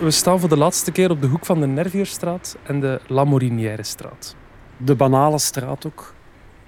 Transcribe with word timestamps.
We 0.00 0.10
staan 0.10 0.40
voor 0.40 0.48
de 0.48 0.56
laatste 0.56 0.92
keer 0.92 1.10
op 1.10 1.20
de 1.20 1.26
hoek 1.26 1.46
van 1.46 1.60
de 1.60 1.66
Nervierstraat 1.66 2.56
en 2.62 2.80
de 2.80 3.00
La 3.06 3.24
Morinière-straat. 3.24 4.34
De 4.76 4.94
banale 4.94 5.38
straat 5.38 5.86
ook, 5.86 6.14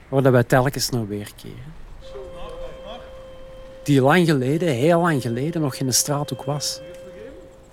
waar 0.09 0.33
wij 0.33 0.45
telkens 0.45 0.91
naar 0.91 1.09
weerkeren. 1.09 1.75
Die 3.83 4.03
lang 4.03 4.27
geleden, 4.27 4.69
heel 4.69 5.01
lang 5.01 5.23
geleden, 5.23 5.61
nog 5.61 5.77
geen 5.77 5.95
straat 5.95 6.33
ook 6.33 6.43
was. 6.43 6.81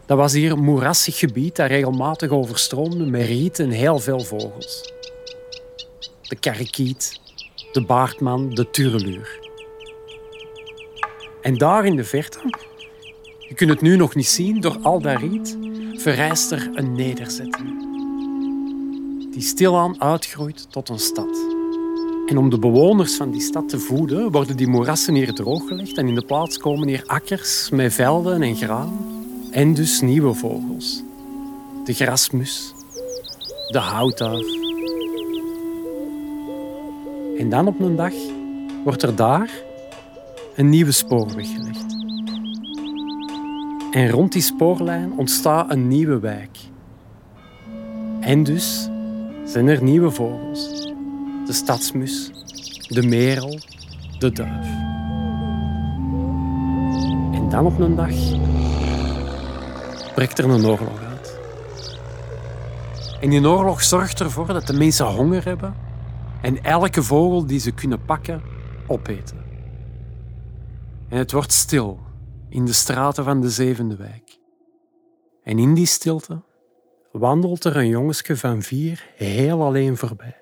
Dat 0.05 0.17
was 0.17 0.33
hier 0.33 0.51
een 0.51 0.63
moerassig 0.63 1.17
gebied 1.17 1.55
dat 1.55 1.67
regelmatig 1.67 2.29
overstroomde 2.29 3.05
met 3.05 3.25
riet 3.25 3.59
en 3.59 3.69
heel 3.69 3.99
veel 3.99 4.19
vogels. 4.19 4.93
De 6.21 6.35
karikiet, 6.35 7.19
de 7.71 7.85
baardman, 7.85 8.49
de 8.49 8.69
tureluur. 8.69 9.39
En 11.41 11.57
daar 11.57 11.85
in 11.85 11.95
de 11.95 12.03
verte, 12.03 12.39
je 13.49 13.55
kunt 13.55 13.69
het 13.69 13.81
nu 13.81 13.95
nog 13.95 14.15
niet 14.15 14.27
zien 14.27 14.61
door 14.61 14.77
al 14.81 15.01
dat 15.01 15.19
riet, 15.19 15.57
verrijst 15.93 16.51
er 16.51 16.69
een 16.73 16.93
nederzetting. 16.95 17.87
Die 19.31 19.41
stilaan 19.41 20.01
uitgroeit 20.01 20.71
tot 20.71 20.89
een 20.89 20.99
stad. 20.99 21.37
En 22.25 22.37
om 22.37 22.49
de 22.49 22.59
bewoners 22.59 23.15
van 23.15 23.31
die 23.31 23.41
stad 23.41 23.69
te 23.69 23.79
voeden, 23.79 24.31
worden 24.31 24.57
die 24.57 24.67
moerassen 24.67 25.13
hier 25.13 25.33
drooggelegd 25.33 25.97
en 25.97 26.07
in 26.07 26.15
de 26.15 26.25
plaats 26.25 26.57
komen 26.57 26.87
hier 26.87 27.03
akkers 27.05 27.69
met 27.69 27.93
velden 27.93 28.41
en 28.41 28.55
graan. 28.55 28.97
En 29.51 29.73
dus 29.73 30.01
nieuwe 30.01 30.33
vogels. 30.33 31.03
De 31.83 31.93
grasmus, 31.93 32.73
de 33.67 33.79
houtduif. 33.79 34.47
En 37.37 37.49
dan 37.49 37.67
op 37.67 37.79
een 37.79 37.95
dag 37.95 38.13
wordt 38.83 39.03
er 39.03 39.15
daar 39.15 39.49
een 40.55 40.69
nieuwe 40.69 40.91
spoorweg 40.91 41.47
gelegd. 41.47 41.98
En 43.91 44.09
rond 44.09 44.31
die 44.31 44.41
spoorlijn 44.41 45.17
ontstaat 45.17 45.71
een 45.71 45.87
nieuwe 45.87 46.19
wijk. 46.19 46.57
En 48.19 48.43
dus 48.43 48.89
zijn 49.45 49.67
er 49.67 49.83
nieuwe 49.83 50.11
vogels. 50.11 50.69
De 51.45 51.53
stadsmus, 51.53 52.31
de 52.87 53.07
merel, 53.07 53.59
de 54.19 54.31
duif. 54.31 54.67
En 57.31 57.49
dan 57.49 57.65
op 57.65 57.79
een 57.79 57.95
dag 57.95 58.13
breekt 60.13 60.37
er 60.37 60.49
een 60.49 60.65
oorlog 60.65 60.99
uit. 61.09 61.39
En 63.21 63.29
die 63.29 63.47
oorlog 63.47 63.83
zorgt 63.83 64.19
ervoor 64.19 64.47
dat 64.47 64.67
de 64.67 64.73
mensen 64.73 65.05
honger 65.05 65.45
hebben 65.45 65.75
en 66.41 66.63
elke 66.63 67.03
vogel 67.03 67.45
die 67.45 67.59
ze 67.59 67.71
kunnen 67.71 68.05
pakken, 68.05 68.41
opeten. 68.87 69.37
En 71.07 71.17
het 71.17 71.31
wordt 71.31 71.51
stil 71.51 71.99
in 72.49 72.65
de 72.65 72.73
straten 72.73 73.23
van 73.23 73.41
de 73.41 73.49
zevende 73.49 73.95
wijk. 73.95 74.39
En 75.43 75.59
in 75.59 75.73
die 75.73 75.85
stilte 75.85 76.41
wandelt 77.11 77.63
er 77.63 77.77
een 77.77 77.87
jongensje 77.87 78.37
van 78.37 78.61
vier 78.61 79.09
heel 79.15 79.63
alleen 79.63 79.97
voorbij. 79.97 80.37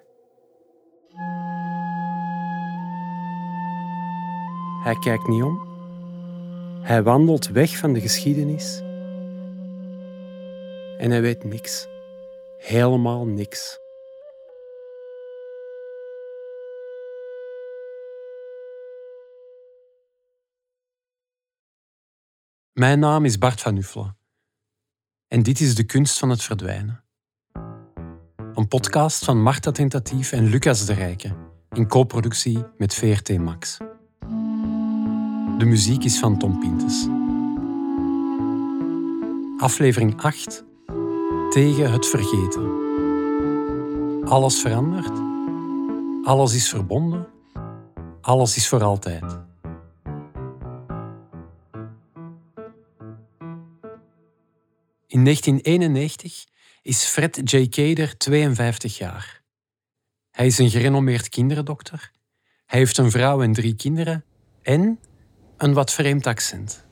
Hij 4.83 4.95
kijkt 4.99 5.27
niet 5.27 5.43
om. 5.43 5.65
Hij 6.81 7.03
wandelt 7.03 7.47
weg 7.47 7.77
van 7.77 7.93
de 7.93 8.01
geschiedenis. 8.01 8.81
En 10.97 11.11
hij 11.11 11.21
weet 11.21 11.43
niks. 11.43 11.87
Helemaal 12.57 13.25
niks. 13.25 13.79
Mijn 22.77 22.99
naam 22.99 23.25
is 23.25 23.37
Bart 23.37 23.61
van 23.61 23.77
Uffelen. 23.77 24.17
En 25.27 25.43
dit 25.43 25.59
is 25.59 25.75
De 25.75 25.83
Kunst 25.83 26.19
van 26.19 26.29
het 26.29 26.43
Verdwijnen. 26.43 27.03
Een 28.53 28.67
podcast 28.67 29.25
van 29.25 29.41
Marta 29.41 29.71
Tentatief 29.71 30.31
en 30.31 30.43
Lucas 30.43 30.85
de 30.85 30.93
Rijke 30.93 31.35
in 31.69 31.87
co-productie 31.87 32.63
met 32.77 32.93
VRT 32.93 33.37
Max. 33.37 33.77
De 35.57 35.65
muziek 35.65 36.03
is 36.03 36.19
van 36.19 36.37
Tom 36.37 36.59
Pintes. 36.59 37.07
Aflevering 39.57 40.21
8. 40.21 40.65
Tegen 41.49 41.91
het 41.91 42.05
vergeten. 42.05 42.71
Alles 44.25 44.61
verandert. 44.61 45.19
Alles 46.23 46.53
is 46.53 46.69
verbonden. 46.69 47.27
Alles 48.21 48.55
is 48.55 48.67
voor 48.67 48.83
altijd. 48.83 49.46
In 55.17 55.23
1991 55.23 56.45
is 56.81 57.03
Fred 57.03 57.41
J. 57.51 57.67
Kader 57.69 58.17
52 58.17 58.97
jaar. 58.97 59.41
Hij 60.31 60.45
is 60.45 60.57
een 60.57 60.69
gerenommeerd 60.69 61.29
kinderdokter. 61.29 62.11
Hij 62.65 62.79
heeft 62.79 62.97
een 62.97 63.11
vrouw 63.11 63.41
en 63.41 63.53
drie 63.53 63.75
kinderen 63.75 64.23
en 64.61 64.99
een 65.57 65.73
wat 65.73 65.93
vreemd 65.93 66.27
accent. 66.27 66.85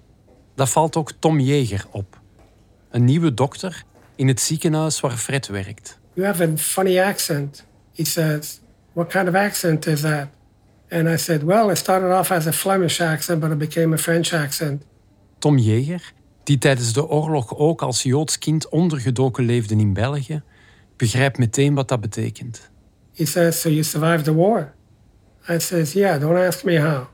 Dat 0.56 0.69
valt 0.69 0.96
ook 0.96 1.12
Tom 1.12 1.40
Jeger 1.40 1.85
op. 1.91 2.22
Een 2.90 3.06
nieuwe 3.06 3.34
dokter 3.34 3.84
in 4.16 4.28
het 4.28 4.41
ziekenhuis 4.41 5.00
waar 5.00 5.18
Fred 5.18 5.47
werkt. 5.47 6.00
You 6.14 6.28
have 6.28 6.44
a 6.44 6.58
funny 6.58 7.00
accent. 7.00 7.66
He 7.96 8.06
says, 8.06 8.62
What 8.94 9.09
kind 9.09 9.28
of 9.28 9.34
accent 9.34 9.88
is 9.88 10.02
that? 10.02 10.28
And 10.90 11.08
I 11.08 11.18
said, 11.18 11.44
Well, 11.44 11.69
it 11.69 11.78
started 11.78 12.12
off 12.12 12.31
as 12.31 12.47
a 12.47 12.53
Flemish 12.53 13.02
accent, 13.02 13.40
but 13.40 13.52
it 13.52 13.58
became 13.58 13.96
a 13.96 13.97
French 13.97 14.34
accent. 14.34 14.84
Tom 15.40 15.58
Jeger, 15.58 16.14
die 16.45 16.57
tijdens 16.57 16.94
de 16.94 17.07
oorlog 17.07 17.56
ook 17.56 17.81
als 17.81 18.03
Joods 18.03 18.38
kind 18.38 18.69
ondergedoken 18.69 19.45
leefde 19.45 19.75
in 19.75 19.94
België, 19.94 20.41
begrijpt 20.97 21.38
meteen 21.38 21.73
wat 21.73 21.88
dat 21.88 22.01
betekent. 22.01 22.69
He 23.13 23.25
says, 23.25 23.61
So 23.61 23.69
you 23.69 23.83
survived 23.83 24.23
the 24.23 24.35
war? 24.35 24.73
I 25.50 25.59
says, 25.59 25.94
Yeah, 25.94 26.22
don't 26.22 26.38
ask 26.38 26.63
me 26.63 26.79
how. 26.79 27.05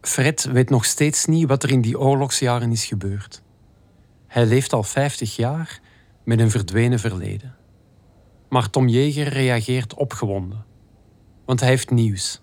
Fred 0.00 0.48
weet 0.52 0.70
nog 0.70 0.84
steeds 0.84 1.26
niet 1.26 1.48
wat 1.48 1.62
er 1.62 1.70
in 1.70 1.80
die 1.80 1.98
oorlogsjaren 1.98 2.72
is 2.72 2.84
gebeurd. 2.84 3.42
Hij 4.26 4.46
leeft 4.46 4.72
al 4.72 4.82
50 4.82 5.36
jaar 5.36 5.80
met 6.24 6.40
een 6.40 6.50
verdwenen 6.50 6.98
verleden. 6.98 7.54
Maar 8.48 8.70
Tom 8.70 8.88
Jeger 8.88 9.28
reageert 9.28 9.94
opgewonden, 9.94 10.64
want 11.44 11.60
hij 11.60 11.68
heeft 11.68 11.90
nieuws. 11.90 12.42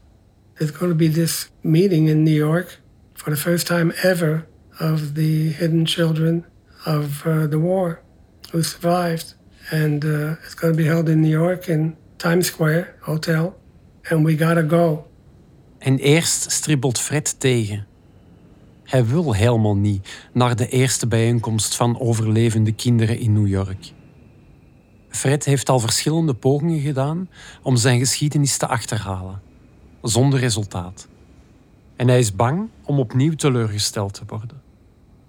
There's 0.54 0.72
going 0.72 0.92
to 0.92 0.98
be 0.98 1.10
this 1.10 1.52
meeting 1.62 2.10
in 2.10 2.24
New 2.24 2.36
York 2.36 2.82
for 3.14 3.34
the 3.34 3.40
first 3.40 3.66
time 3.66 3.94
ever 3.94 4.48
of 4.80 5.14
the 5.14 5.54
hidden 5.58 5.88
children 5.88 6.46
of 6.86 7.26
uh, 7.26 7.44
the 7.50 7.60
war 7.60 8.02
who 8.52 8.62
survived. 8.62 9.36
And 9.72 10.04
uh, 10.04 10.32
it's 10.32 10.56
going 10.56 10.76
to 10.76 10.84
be 10.84 10.90
held 10.90 11.10
in 11.10 11.22
New 11.22 11.32
York 11.32 11.68
in 11.68 11.96
Times 12.18 12.48
Square 12.48 12.96
Hotel. 13.00 13.56
And 14.10 14.26
we 14.26 14.38
gotta 14.38 14.62
go. 14.62 15.08
En 15.78 15.98
eerst 15.98 16.52
stribbelt 16.52 17.00
Fred 17.00 17.40
tegen. 17.40 17.86
Hij 18.84 19.06
wil 19.06 19.34
helemaal 19.34 19.76
niet 19.76 20.28
naar 20.34 20.56
de 20.56 20.70
eerste 20.70 21.08
bijeenkomst 21.08 21.76
van 21.76 22.00
overlevende 22.00 22.72
kinderen 22.72 23.20
in 23.20 23.34
New 23.34 23.48
York. 23.48 23.94
Fred 25.10 25.46
heeft 25.46 25.70
al 25.70 25.80
verschillende 25.80 26.34
pogingen 26.34 26.80
gedaan 26.80 27.30
om 27.62 27.76
zijn 27.76 28.00
geschiedenis 28.00 28.58
te 28.58 28.68
achterhalen, 28.68 29.42
zonder 30.02 30.40
resultaat. 30.40 31.08
En 31.96 32.08
hij 32.08 32.20
is 32.20 32.36
bang 32.36 32.70
om 32.84 33.00
opnieuw 33.00 33.34
teleurgesteld 33.34 34.14
te 34.14 34.24
worden. 34.28 34.67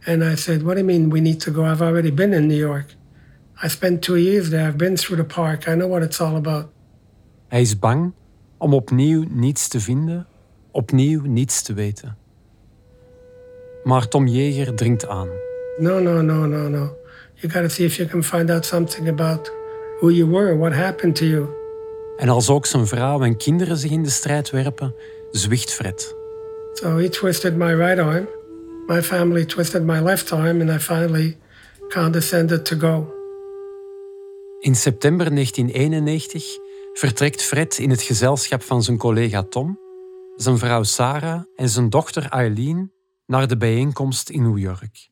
And 0.08 0.24
I 0.24 0.36
said, 0.36 0.62
What 0.62 0.74
do 0.74 0.80
you 0.80 0.86
mean 0.86 1.10
we 1.10 1.20
need 1.20 1.40
to 1.40 1.50
go? 1.50 1.64
I've 1.64 1.82
already 1.82 2.10
been 2.10 2.32
in 2.32 2.46
New 2.46 2.56
York. 2.56 2.86
I 3.62 3.68
spent 3.68 4.02
two 4.02 4.16
years 4.16 4.48
there. 4.48 4.66
I've 4.68 4.76
been 4.76 4.96
through 4.96 5.16
the 5.16 5.34
park. 5.34 5.68
I 5.68 5.74
know 5.74 5.88
what 5.88 6.02
it's 6.02 6.20
all 6.20 6.36
about. 6.36 6.68
Hij 7.48 7.60
is 7.60 7.78
bang 7.78 8.12
om 8.58 8.74
opnieuw 8.74 9.24
niets 9.30 9.68
te 9.68 9.80
vinden, 9.80 10.26
opnieuw 10.70 11.22
niets 11.24 11.62
te 11.62 11.74
weten. 11.74 12.16
Maar 13.84 14.08
Tom 14.08 14.26
Jeger 14.26 14.74
dringt 14.74 15.08
aan. 15.08 15.28
No, 15.78 15.98
no, 15.98 16.20
no, 16.22 16.46
no, 16.46 16.68
no. 16.68 16.96
You 17.34 17.52
got 17.52 17.62
to 17.62 17.68
see 17.68 17.84
if 17.84 17.96
you 17.96 18.08
can 18.08 18.22
find 18.22 18.50
out 18.50 18.64
something 18.64 19.08
about 19.08 19.52
who 20.00 20.10
you 20.10 20.30
were, 20.30 20.56
what 20.56 20.72
happened 20.72 21.16
to 21.16 21.24
you. 21.24 21.48
En 22.16 22.28
als 22.28 22.50
ook 22.50 22.66
zijn 22.66 22.86
vrouw 22.86 23.22
en 23.22 23.36
kinderen 23.36 23.76
zich 23.76 23.90
in 23.90 24.02
de 24.02 24.10
strijd 24.10 24.50
werpen, 24.50 24.94
zwicht 25.30 25.72
Fred. 25.72 26.14
So 26.72 26.96
he 26.96 27.08
twisted 27.08 27.56
my 27.56 27.74
right 27.74 27.98
arm. 27.98 28.28
My 28.88 29.02
family 29.02 29.44
twisted 29.44 29.82
my 29.82 30.00
left 30.00 30.32
arm, 30.32 30.60
and 30.60 30.70
I 30.70 30.78
finally 30.78 31.36
condescended 31.88 32.64
to 32.64 32.76
go. 32.76 33.12
In 34.60 34.74
september 34.74 35.34
1991 35.34 36.44
vertrekt 36.92 37.42
Fred 37.42 37.78
in 37.78 37.90
het 37.90 38.02
gezelschap 38.02 38.62
van 38.62 38.82
zijn 38.82 38.96
collega 38.96 39.42
Tom, 39.42 39.78
zijn 40.36 40.58
vrouw 40.58 40.82
Sarah 40.82 41.42
en 41.56 41.68
zijn 41.68 41.90
dochter 41.90 42.26
Eileen 42.30 42.92
naar 43.26 43.48
de 43.48 43.56
bijeenkomst 43.56 44.28
in 44.28 44.42
New 44.42 44.58
York. 44.58 45.08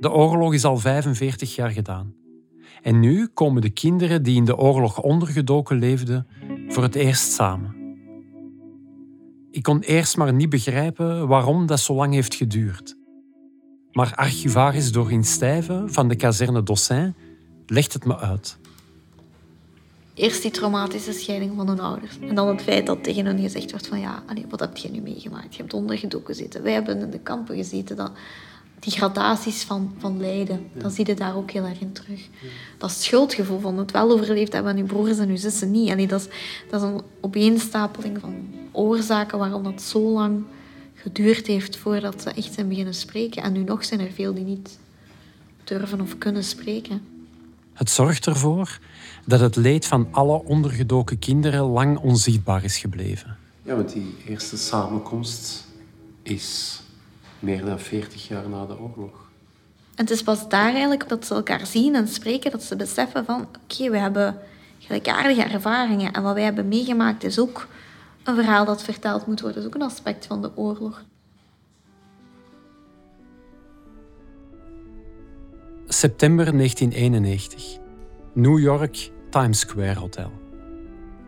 De 0.00 0.10
oorlog 0.10 0.54
is 0.54 0.64
al 0.64 0.76
45 0.76 1.54
jaar 1.54 1.70
gedaan. 1.70 2.14
En 2.82 3.00
nu 3.00 3.26
komen 3.26 3.62
de 3.62 3.70
kinderen 3.70 4.22
die 4.22 4.36
in 4.36 4.44
de 4.44 4.56
oorlog 4.56 5.00
ondergedoken 5.00 5.78
leefden 5.78 6.26
voor 6.68 6.82
het 6.82 6.94
eerst 6.94 7.32
samen. 7.32 7.75
Ik 9.56 9.62
kon 9.62 9.80
eerst 9.80 10.16
maar 10.16 10.32
niet 10.32 10.48
begrijpen 10.48 11.28
waarom 11.28 11.66
dat 11.66 11.80
zo 11.80 11.94
lang 11.94 12.14
heeft 12.14 12.34
geduurd. 12.34 12.96
Maar 13.92 14.14
archivaris 14.14 14.92
Doreen 14.92 15.24
Stijven 15.24 15.92
van 15.92 16.08
de 16.08 16.16
kazerne 16.16 16.62
Dossin 16.62 17.14
legt 17.66 17.92
het 17.92 18.04
me 18.04 18.16
uit. 18.16 18.58
Eerst 20.14 20.42
die 20.42 20.50
traumatische 20.50 21.12
scheiding 21.12 21.52
van 21.56 21.68
hun 21.68 21.80
ouders. 21.80 22.18
En 22.20 22.34
dan 22.34 22.48
het 22.48 22.62
feit 22.62 22.86
dat 22.86 23.04
tegen 23.04 23.26
hen 23.26 23.38
gezegd 23.38 23.70
wordt 23.70 23.86
van 23.86 24.00
ja, 24.00 24.22
wat 24.48 24.60
heb 24.60 24.76
je 24.76 24.90
nu 24.90 25.00
meegemaakt? 25.00 25.54
Je 25.54 25.60
hebt 25.60 25.74
ondergedoken 25.74 26.34
gezeten. 26.34 26.62
Wij 26.62 26.72
hebben 26.72 27.00
in 27.00 27.10
de 27.10 27.20
kampen 27.20 27.56
gezeten. 27.56 27.96
Dat, 27.96 28.10
die 28.78 28.92
gradaties 28.92 29.62
van, 29.62 29.94
van 29.98 30.20
lijden, 30.20 30.70
ja. 30.74 30.80
dan 30.80 30.90
zie 30.90 31.06
je 31.06 31.14
daar 31.14 31.36
ook 31.36 31.50
heel 31.50 31.64
erg 31.64 31.80
in 31.80 31.92
terug. 31.92 32.28
Dat 32.78 32.90
schuldgevoel 32.90 33.60
van 33.60 33.78
het 33.78 33.90
wel 33.90 34.10
overleefd 34.10 34.52
hebben 34.52 34.72
en 34.72 34.78
uw 34.78 34.86
broers 34.86 35.18
en 35.18 35.28
uw 35.28 35.36
zussen 35.36 35.70
niet. 35.70 35.88
En 35.88 36.06
dat, 36.08 36.20
is, 36.20 36.28
dat 36.70 36.82
is 36.82 36.88
een 36.88 37.02
opeenstapeling 37.20 38.20
van 38.20 38.34
oorzaken 38.76 39.38
waarom 39.38 39.62
dat 39.62 39.82
zo 39.82 40.00
lang 40.00 40.44
geduurd 40.94 41.46
heeft 41.46 41.76
voordat 41.76 42.22
ze 42.22 42.30
echt 42.30 42.52
zijn 42.52 42.68
beginnen 42.68 42.94
spreken. 42.94 43.42
En 43.42 43.52
nu 43.52 43.62
nog 43.62 43.84
zijn 43.84 44.00
er 44.00 44.12
veel 44.12 44.34
die 44.34 44.44
niet 44.44 44.78
durven 45.64 46.00
of 46.00 46.18
kunnen 46.18 46.44
spreken. 46.44 47.00
Het 47.72 47.90
zorgt 47.90 48.26
ervoor 48.26 48.78
dat 49.24 49.40
het 49.40 49.56
leed 49.56 49.86
van 49.86 50.08
alle 50.10 50.42
ondergedoken 50.44 51.18
kinderen 51.18 51.64
lang 51.64 51.98
onzichtbaar 51.98 52.64
is 52.64 52.78
gebleven. 52.78 53.36
Ja, 53.62 53.74
want 53.74 53.92
die 53.92 54.14
eerste 54.28 54.56
samenkomst 54.56 55.66
is 56.22 56.80
meer 57.38 57.64
dan 57.64 57.80
40 57.80 58.28
jaar 58.28 58.48
na 58.48 58.66
de 58.66 58.78
oorlog. 58.78 59.24
En 59.94 60.04
het 60.04 60.10
is 60.10 60.22
pas 60.22 60.48
daar 60.48 60.70
eigenlijk 60.70 61.08
dat 61.08 61.26
ze 61.26 61.34
elkaar 61.34 61.66
zien 61.66 61.94
en 61.94 62.08
spreken, 62.08 62.50
dat 62.50 62.62
ze 62.62 62.76
beseffen 62.76 63.24
van 63.24 63.40
oké, 63.40 63.90
we 63.90 63.98
hebben 63.98 64.38
gelijkaardige 64.78 65.42
ervaringen 65.42 66.12
en 66.12 66.22
wat 66.22 66.34
wij 66.34 66.44
hebben 66.44 66.68
meegemaakt 66.68 67.24
is 67.24 67.38
ook 67.38 67.68
een 68.26 68.34
verhaal 68.34 68.64
dat 68.64 68.82
verteld 68.82 69.26
moet 69.26 69.40
worden, 69.40 69.60
is 69.60 69.66
ook 69.66 69.74
een 69.74 69.82
aspect 69.82 70.26
van 70.26 70.42
de 70.42 70.56
oorlog. 70.56 71.04
September 75.88 76.56
1991. 76.56 77.78
New 78.32 78.58
York, 78.58 79.10
Times 79.30 79.58
Square 79.58 79.98
Hotel. 79.98 80.32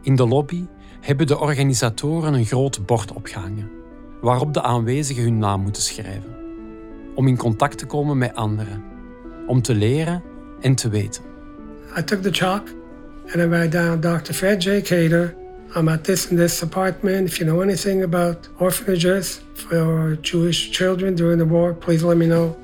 In 0.02 0.16
de 0.16 0.26
lobby 0.26 0.66
hebben 1.00 1.26
de 1.26 1.38
organisatoren 1.38 2.34
een 2.34 2.44
groot 2.44 2.86
bord 2.86 3.12
opgehangen 3.12 3.70
waarop 4.20 4.54
de 4.54 4.62
aanwezigen 4.62 5.22
hun 5.22 5.38
naam 5.38 5.60
moeten 5.60 5.82
schrijven. 5.82 6.36
Om 7.14 7.28
in 7.28 7.36
contact 7.36 7.78
te 7.78 7.86
komen 7.86 8.18
met 8.18 8.34
anderen. 8.34 8.84
Om 9.46 9.62
te 9.62 9.74
leren 9.74 10.22
en 10.60 10.74
te 10.74 10.88
weten. 10.88 11.22
I 11.98 12.04
took 12.04 12.22
the 12.22 12.32
chalk 12.32 12.68
and 13.24 13.34
I 13.34 13.46
write 13.46 13.68
down 13.68 14.00
Dr. 14.00 14.32
Fred 14.32 14.62
J. 14.62 14.80
Cater. 14.80 15.34
I'm 15.74 15.88
at 15.88 16.04
this 16.04 16.30
and 16.30 16.38
this 16.38 16.62
apartment. 16.62 17.28
If 17.28 17.38
you 17.38 17.46
know 17.46 17.60
anything 17.60 18.02
about 18.02 18.48
orphanages 18.58 19.40
for 19.54 20.16
Jewish 20.22 20.70
children 20.70 21.14
during 21.14 21.38
the 21.38 21.44
war, 21.44 21.74
please 21.74 22.02
let 22.02 22.16
me 22.16 22.26
know. 22.26 22.56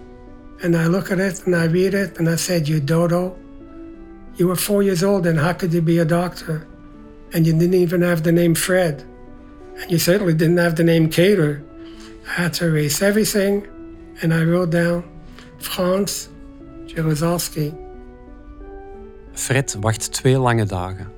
And 0.62 0.76
I 0.76 0.86
look 0.86 1.10
at 1.10 1.18
it 1.18 1.46
and 1.46 1.54
I 1.54 1.66
read 1.66 1.94
it 1.94 2.18
and 2.18 2.28
I 2.28 2.36
said, 2.36 2.68
You 2.68 2.80
dodo. 2.80 3.36
You 4.36 4.48
were 4.48 4.56
four 4.56 4.82
years 4.82 5.02
old 5.04 5.26
and 5.26 5.38
how 5.38 5.52
could 5.52 5.72
you 5.72 5.82
be 5.82 5.98
a 5.98 6.04
doctor? 6.04 6.66
And 7.34 7.46
you 7.46 7.52
didn't 7.52 7.74
even 7.74 8.02
have 8.02 8.22
the 8.22 8.32
name 8.32 8.54
Fred. 8.54 9.04
And 9.80 9.90
you 9.90 9.98
certainly 9.98 10.34
didn't 10.34 10.58
have 10.58 10.76
the 10.76 10.84
name 10.84 11.10
Cater. 11.10 11.62
I 12.26 12.42
had 12.42 12.54
to 12.54 12.66
erase 12.66 13.02
everything, 13.02 13.66
and 14.22 14.32
I 14.32 14.44
wrote 14.44 14.70
down 14.70 15.04
Frans 15.58 16.28
Jaruzelski. 16.86 17.74
Fred 19.34 19.76
wacht 19.80 20.12
twee 20.12 20.38
lange 20.38 20.64
dagen. 20.64 21.13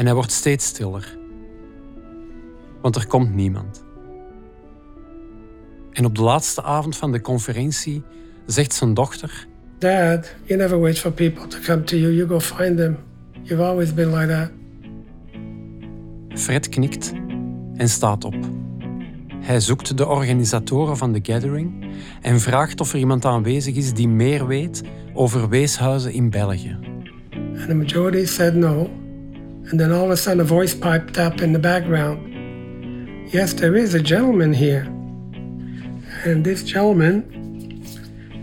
En 0.00 0.06
hij 0.06 0.14
wordt 0.14 0.32
steeds 0.32 0.66
stiller. 0.66 1.18
Want 2.80 2.96
er 2.96 3.06
komt 3.06 3.34
niemand. 3.34 3.84
En 5.92 6.04
op 6.04 6.14
de 6.14 6.22
laatste 6.22 6.62
avond 6.62 6.96
van 6.96 7.12
de 7.12 7.20
conferentie 7.20 8.02
zegt 8.46 8.72
zijn 8.72 8.94
dochter: 8.94 9.46
Dad, 9.78 10.34
you 10.44 10.60
never 10.60 10.80
wait 10.80 10.98
for 10.98 11.12
people 11.12 11.46
to 11.46 11.58
come 11.64 11.82
to 11.82 11.96
you. 11.96 12.14
You 12.14 12.28
go 12.28 12.40
find 12.40 12.76
them. 12.76 12.98
You've 13.42 13.62
always 13.62 13.94
been 13.94 14.14
like 14.14 14.26
that. 14.26 14.50
Fred 16.40 16.68
knikt 16.68 17.12
en 17.76 17.88
staat 17.88 18.24
op. 18.24 18.36
Hij 19.40 19.60
zoekt 19.60 19.96
de 19.96 20.06
organisatoren 20.06 20.96
van 20.96 21.12
de 21.12 21.20
gathering 21.22 21.94
en 22.20 22.40
vraagt 22.40 22.80
of 22.80 22.92
er 22.92 22.98
iemand 22.98 23.24
aanwezig 23.24 23.74
is 23.74 23.94
die 23.94 24.08
meer 24.08 24.46
weet 24.46 24.82
over 25.14 25.48
weeshuizen 25.48 26.12
in 26.12 26.30
België. 26.30 26.78
And 27.32 27.68
the 27.68 27.74
majority 27.74 28.26
said 28.26 28.54
no. 28.54 28.99
And 29.70 29.78
then 29.78 29.92
all 29.92 30.04
of 30.04 30.10
a 30.10 30.16
sudden 30.16 30.40
a 30.40 30.44
voice 30.44 30.78
piped 30.78 31.18
up 31.18 31.40
in 31.40 31.52
the 31.52 31.58
background. 31.58 32.18
Yes, 33.32 33.54
there 33.54 33.78
is 33.78 33.94
a 33.94 34.02
gentleman 34.02 34.52
here. 34.52 34.86
And 36.24 36.44
this 36.44 36.62
gentleman 36.62 37.24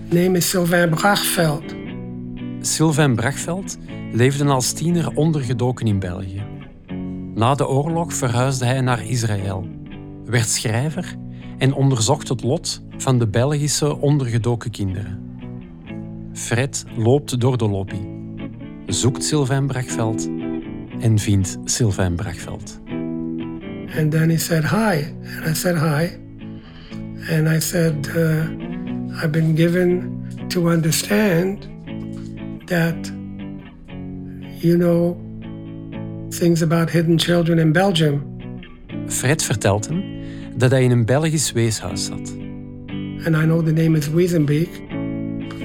name 0.10 0.36
is 0.36 0.50
Sylvain 0.50 0.90
Brachveld. 0.90 1.76
Sylvain 2.62 3.16
Brachveld 3.16 3.78
leefde 4.12 4.46
als 4.46 4.72
tiener 4.72 5.16
ondergedoken 5.16 5.88
in 5.88 6.00
België. 6.00 6.44
Na 7.36 7.56
de 7.56 7.68
oorlog 7.68 8.14
verhuisde 8.14 8.66
hij 8.66 8.82
naar 8.82 9.06
Israël, 9.06 9.68
werd 10.26 10.48
schrijver 10.48 11.16
en 11.58 11.74
onderzocht 11.74 12.28
het 12.28 12.44
lot 12.44 12.82
van 12.98 13.20
de 13.20 13.28
Belgische 13.28 13.98
ondergedoken 13.98 14.72
kinderen. 14.72 15.20
Fred 16.34 16.86
loopt 16.96 17.40
door 17.40 17.58
de 17.58 17.70
lobby, 17.70 18.08
zoekt 18.86 19.24
Sylvain 19.24 19.68
Brachveld 19.68 20.30
en 21.00 21.20
vindt 21.20 21.58
Sylvain 21.66 22.16
Brachveld. 22.16 22.80
And 23.98 24.12
then 24.12 24.30
he 24.30 24.38
said 24.38 24.64
hi, 24.64 25.14
and 25.38 25.48
I 25.48 25.54
said 25.54 25.76
hi, 25.76 26.18
and 27.30 27.48
I 27.48 27.60
said 27.60 28.08
uh, 28.16 29.24
I've 29.24 29.32
been 29.32 29.56
given 29.56 30.12
to 30.50 30.70
understand 30.70 31.68
that 32.66 33.12
you 34.62 34.78
know 34.78 35.18
things 36.30 36.62
about 36.62 36.90
hidden 36.90 37.18
children 37.18 37.60
in 37.60 37.72
Belgium. 37.72 38.22
Fred 39.08 39.44
vertelt 39.44 39.88
hem 39.88 40.04
dat 40.56 40.72
hij 40.72 40.84
in 40.84 40.92
een 40.92 41.06
Belgisch 41.06 41.52
weeshuis 41.52 42.06
zat. 42.06 42.36
And 43.26 43.36
I 43.36 43.44
know 43.44 43.66
the 43.66 43.72
name 43.72 43.98
is 43.98 44.10
Wiesenbeek. 44.10 44.82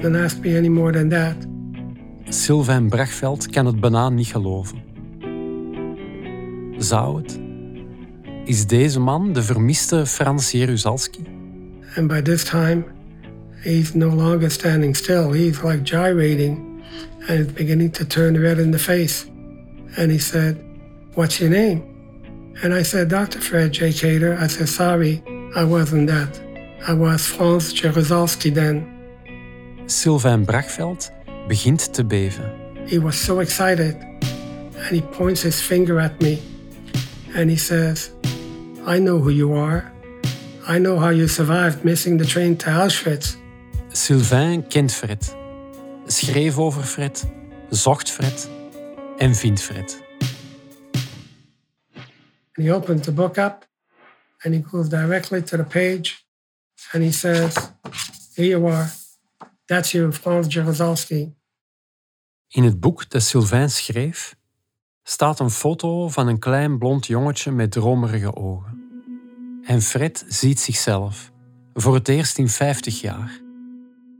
Don't 0.01 0.15
ask 0.15 0.39
me 0.39 0.57
any 0.57 0.69
more 0.69 0.91
than 0.91 1.09
that. 1.09 1.35
Sylvain 2.29 2.89
Brachveld 2.89 3.49
kan 3.49 3.65
het 3.65 3.79
bijna 3.79 4.09
niet 4.09 4.27
geloven. 4.27 4.92
Zou 6.83 7.21
het? 7.21 7.39
Is 8.45 8.67
deze 8.67 8.99
man 8.99 9.33
de 9.33 9.43
vermiste 9.43 10.05
Frans 10.05 10.51
Jeruzalski? 10.51 11.23
And 11.95 12.07
by 12.07 12.21
this 12.21 12.43
time, 12.43 12.83
he's 13.61 13.93
no 13.93 14.07
longer 14.07 14.51
standing 14.51 14.95
still. 14.95 15.31
He's 15.31 15.61
like 15.61 15.83
gyrating 15.83 16.83
and 17.27 17.39
it's 17.39 17.53
beginning 17.53 17.91
to 17.93 18.05
turn 18.05 18.41
red 18.41 18.59
in 18.59 18.71
the 18.71 18.79
face. 18.79 19.25
And 19.95 20.11
he 20.11 20.19
said, 20.19 20.57
What's 21.13 21.39
your 21.39 21.49
name? 21.49 21.81
And 22.63 22.73
I 22.73 22.83
said, 22.83 23.09
Dr. 23.09 23.39
Fred 23.39 23.71
J. 23.71 23.91
Cater. 23.91 24.37
I 24.43 24.47
said, 24.47 24.67
Sorry, 24.67 25.21
I 25.55 25.63
wasn't 25.63 26.07
that. 26.07 26.41
I 26.87 26.93
was 26.93 27.25
Frans 27.25 27.73
Jaruzelski 27.73 28.53
then. 28.53 28.83
Sylvain 29.85 30.45
Brachveld 30.45 31.11
begint 31.47 31.93
te 31.93 32.03
beven. 32.03 32.51
He 32.87 32.97
was 32.97 33.15
so 33.15 33.39
excited 33.39 33.95
and 34.75 34.95
he 34.95 35.01
points 35.01 35.43
his 35.43 35.61
finger 35.61 35.99
at 35.99 36.21
me 36.21 36.41
and 37.33 37.49
he 37.49 37.57
says, 37.57 38.11
I 38.85 38.99
know 38.99 39.19
who 39.19 39.29
you 39.29 39.53
are. 39.53 39.91
I 40.67 40.77
know 40.77 40.99
how 40.99 41.09
you 41.09 41.27
survived 41.27 41.83
missing 41.83 42.17
the 42.17 42.25
train 42.25 42.57
to 42.57 42.69
Auschwitz. 42.69 43.37
Sylvain 43.91 44.63
kent 44.69 44.91
Fred, 44.91 45.21
schreef 46.07 46.57
over 46.57 46.83
Fred, 46.83 47.23
zocht 47.69 48.09
Fred 48.09 48.49
en 49.17 49.35
vindt 49.35 49.61
Fred. 49.61 50.01
And 52.55 52.65
he 52.65 52.71
opens 52.71 53.05
the 53.05 53.11
book 53.11 53.37
up 53.37 53.65
and 54.43 54.53
he 54.53 54.61
goes 54.61 54.89
directly 54.89 55.41
to 55.41 55.57
the 55.57 55.63
page 55.63 56.25
and 56.93 57.03
he 57.03 57.11
says, 57.11 57.55
Here 58.35 58.57
you 58.57 58.67
are. 58.67 58.91
That's 59.67 59.93
you, 59.93 60.11
Frans 60.11 60.47
Jaruzelski. 60.47 61.35
In 62.49 62.63
het 62.63 62.79
boek 62.79 63.09
dat 63.09 63.23
Sylvain 63.23 63.69
schreef, 63.69 64.35
staat 65.03 65.39
een 65.39 65.49
foto 65.49 66.09
van 66.09 66.27
een 66.27 66.39
klein 66.39 66.77
blond 66.77 67.05
jongetje 67.05 67.51
met 67.51 67.71
dromerige 67.71 68.35
ogen. 68.35 68.81
En 69.63 69.81
Fred 69.81 70.25
ziet 70.27 70.59
zichzelf, 70.59 71.31
voor 71.73 71.93
het 71.93 72.07
eerst 72.07 72.37
in 72.37 72.49
50 72.49 73.01
jaar. 73.01 73.41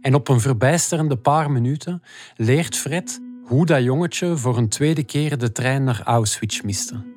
En 0.01 0.15
op 0.15 0.27
een 0.27 0.39
verbijsterende 0.39 1.17
paar 1.17 1.51
minuten 1.51 2.03
leert 2.35 2.75
Fred 2.75 3.21
hoe 3.43 3.65
dat 3.65 3.83
jongetje 3.83 4.37
voor 4.37 4.57
een 4.57 4.69
tweede 4.69 5.03
keer 5.03 5.37
de 5.37 5.51
trein 5.51 5.83
naar 5.83 6.01
Auschwitz 6.03 6.61
miste. 6.61 7.11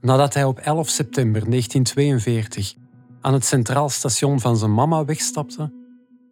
Nadat 0.00 0.34
hij 0.34 0.44
op 0.44 0.58
11 0.58 0.88
september 0.88 1.50
1942 1.50 2.74
aan 3.20 3.32
het 3.32 3.44
centraal 3.44 3.88
station 3.88 4.40
van 4.40 4.56
zijn 4.56 4.74
mama 4.74 5.04
wegstapte, 5.04 5.72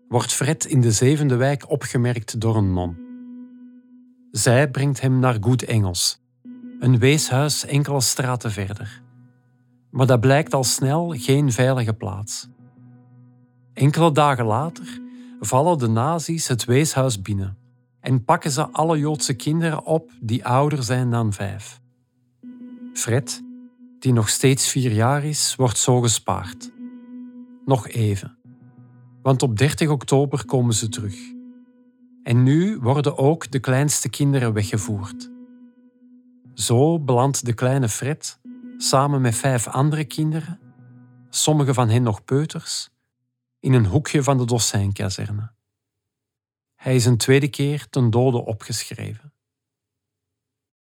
wordt 0.08 0.32
Fred 0.32 0.64
in 0.64 0.80
de 0.80 0.92
zevende 0.92 1.36
wijk 1.36 1.70
opgemerkt 1.70 2.40
door 2.40 2.56
een 2.56 2.72
non. 2.72 3.03
Zij 4.34 4.70
brengt 4.70 5.00
hem 5.00 5.18
naar 5.18 5.36
Goed 5.40 5.62
Engels, 5.62 6.20
een 6.80 6.98
weeshuis 6.98 7.64
enkele 7.64 8.00
straten 8.00 8.50
verder. 8.50 9.02
Maar 9.90 10.06
dat 10.06 10.20
blijkt 10.20 10.54
al 10.54 10.64
snel 10.64 11.14
geen 11.16 11.52
veilige 11.52 11.92
plaats. 11.92 12.48
Enkele 13.72 14.12
dagen 14.12 14.44
later 14.44 15.00
vallen 15.40 15.78
de 15.78 15.88
nazi's 15.88 16.48
het 16.48 16.64
weeshuis 16.64 17.22
binnen 17.22 17.56
en 18.00 18.24
pakken 18.24 18.50
ze 18.50 18.68
alle 18.68 18.98
Joodse 18.98 19.34
kinderen 19.34 19.84
op 19.84 20.10
die 20.20 20.46
ouder 20.46 20.82
zijn 20.82 21.10
dan 21.10 21.32
vijf. 21.32 21.80
Fred, 22.92 23.42
die 23.98 24.12
nog 24.12 24.28
steeds 24.28 24.68
vier 24.68 24.92
jaar 24.92 25.24
is, 25.24 25.54
wordt 25.56 25.78
zo 25.78 26.00
gespaard. 26.00 26.70
Nog 27.64 27.88
even. 27.88 28.36
Want 29.22 29.42
op 29.42 29.58
30 29.58 29.88
oktober 29.88 30.44
komen 30.44 30.74
ze 30.74 30.88
terug. 30.88 31.33
En 32.24 32.42
nu 32.42 32.78
worden 32.78 33.18
ook 33.18 33.50
de 33.50 33.58
kleinste 33.58 34.08
kinderen 34.08 34.52
weggevoerd. 34.52 35.30
Zo 36.54 37.00
belandt 37.00 37.44
de 37.44 37.52
kleine 37.52 37.88
Fred 37.88 38.40
samen 38.76 39.20
met 39.20 39.34
vijf 39.34 39.68
andere 39.68 40.04
kinderen, 40.04 40.60
sommige 41.28 41.74
van 41.74 41.88
hen 41.88 42.02
nog 42.02 42.24
peuters, 42.24 42.90
in 43.60 43.72
een 43.72 43.86
hoekje 43.86 44.22
van 44.22 44.38
de 44.38 44.44
Dossijnkazerne. 44.44 45.52
Hij 46.74 46.94
is 46.94 47.04
een 47.04 47.16
tweede 47.16 47.48
keer 47.48 47.88
ten 47.88 48.10
dode 48.10 48.44
opgeschreven. 48.44 49.32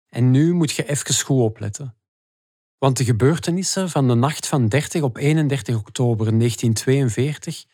En 0.09 0.31
nu 0.31 0.53
moet 0.53 0.73
je 0.73 0.89
even 0.89 1.25
goed 1.25 1.41
opletten. 1.41 1.97
Want 2.79 2.97
de 2.97 3.05
gebeurtenissen 3.05 3.91
van 3.91 4.09
de 4.09 4.15
nacht 4.15 4.47
van 4.47 4.69
30 4.69 5.03
op 5.03 5.17
31 5.17 5.77
oktober 5.77 6.39
1942 6.39 7.65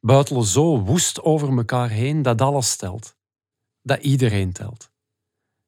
buitelen 0.00 0.44
zo 0.44 0.80
woest 0.80 1.22
over 1.22 1.56
elkaar 1.56 1.88
heen 1.88 2.22
dat 2.22 2.40
alles 2.40 2.76
telt. 2.76 3.15
Dat 3.86 4.02
iedereen 4.02 4.52
telt. 4.52 4.90